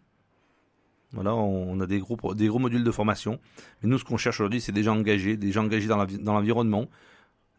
Voilà, 1.12 1.34
on, 1.34 1.78
a 1.80 1.86
des 1.86 2.00
gros 2.00 2.34
des 2.34 2.48
gros 2.48 2.58
modules 2.58 2.82
de 2.82 2.90
formation. 2.90 3.38
Mais 3.82 3.88
nous, 3.88 3.98
ce 3.98 4.04
qu'on 4.04 4.16
cherche 4.16 4.40
aujourd'hui, 4.40 4.60
c'est 4.60 4.72
des 4.72 4.82
gens 4.82 4.96
engagés, 4.96 5.36
des 5.36 5.52
gens 5.52 5.64
engagés 5.64 5.86
dans 5.86 6.04
vie- 6.04 6.18
dans 6.18 6.32
l'environnement, 6.32 6.86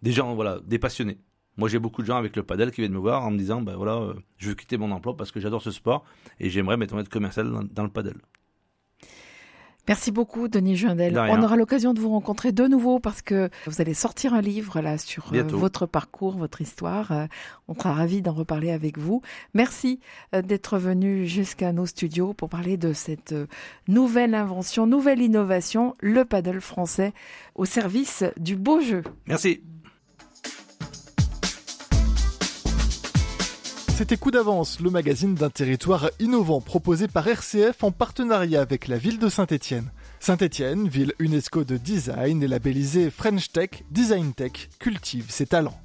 des 0.01 0.11
gens, 0.11 0.35
voilà, 0.35 0.59
des 0.65 0.77
passionnés. 0.79 1.19
Moi, 1.57 1.69
j'ai 1.69 1.79
beaucoup 1.79 2.01
de 2.01 2.07
gens 2.07 2.17
avec 2.17 2.35
le 2.35 2.43
padel 2.43 2.71
qui 2.71 2.81
viennent 2.81 2.91
me 2.91 2.97
voir 2.99 3.23
en 3.23 3.31
me 3.31 3.37
disant, 3.37 3.61
ben 3.61 3.77
voilà, 3.77 3.95
euh, 3.95 4.13
je 4.37 4.49
veux 4.49 4.55
quitter 4.55 4.77
mon 4.77 4.91
emploi 4.91 5.15
parce 5.15 5.31
que 5.31 5.39
j'adore 5.39 5.61
ce 5.61 5.71
sport 5.71 6.03
et 6.41 6.49
j'aimerais 6.49 6.75
mettre 6.75 6.97
être 6.99 7.07
commercial 7.07 7.49
dans, 7.49 7.63
dans 7.63 7.83
le 7.83 7.89
padel. 7.89 8.15
Merci 9.87 10.11
beaucoup, 10.11 10.47
Denis. 10.47 10.75
De 10.75 11.19
rien. 11.19 11.29
On 11.29 11.43
aura 11.43 11.55
l'occasion 11.55 11.93
de 11.93 11.99
vous 11.99 12.09
rencontrer 12.09 12.51
de 12.51 12.67
nouveau 12.67 12.99
parce 12.99 13.21
que 13.21 13.49
vous 13.65 13.81
allez 13.81 13.93
sortir 13.93 14.33
un 14.33 14.41
livre 14.41 14.81
là 14.81 14.97
sur 14.97 15.27
euh, 15.27 15.31
Bientôt. 15.31 15.57
votre 15.57 15.85
parcours, 15.85 16.37
votre 16.37 16.61
histoire. 16.61 17.11
Euh, 17.11 17.25
on 17.67 17.75
sera 17.75 17.93
ravis 17.93 18.21
d'en 18.21 18.33
reparler 18.33 18.71
avec 18.71 18.97
vous. 18.97 19.21
Merci 19.53 19.99
euh, 20.33 20.41
d'être 20.41 20.77
venu 20.77 21.25
jusqu'à 21.27 21.71
nos 21.71 21.85
studios 21.85 22.33
pour 22.33 22.49
parler 22.49 22.77
de 22.77 22.93
cette 22.93 23.35
nouvelle 23.87 24.35
invention, 24.35 24.87
nouvelle 24.87 25.21
innovation, 25.21 25.95
le 25.99 26.25
paddle 26.25 26.61
français 26.61 27.13
au 27.55 27.65
service 27.65 28.23
du 28.37 28.55
beau 28.55 28.81
jeu. 28.81 29.03
Merci. 29.27 29.61
C'était 33.97 34.17
Coup 34.17 34.29
d'avance, 34.29 34.81
le 34.81 34.89
magazine 34.89 35.35
d'un 35.35 35.49
territoire 35.49 36.09
innovant 36.19 36.59
proposé 36.59 37.07
par 37.07 37.29
RCF 37.29 37.81
en 37.81 37.91
partenariat 37.91 38.59
avec 38.59 38.89
la 38.89 38.97
ville 38.97 39.19
de 39.19 39.29
Saint-Étienne. 39.29 39.89
Saint-Étienne, 40.19 40.89
ville 40.89 41.13
UNESCO 41.17 41.63
de 41.63 41.77
design 41.77 42.43
et 42.43 42.47
labellisée 42.49 43.09
French 43.09 43.53
Tech, 43.53 43.69
Design 43.91 44.33
Tech, 44.33 44.67
cultive 44.79 45.27
ses 45.29 45.45
talents. 45.45 45.79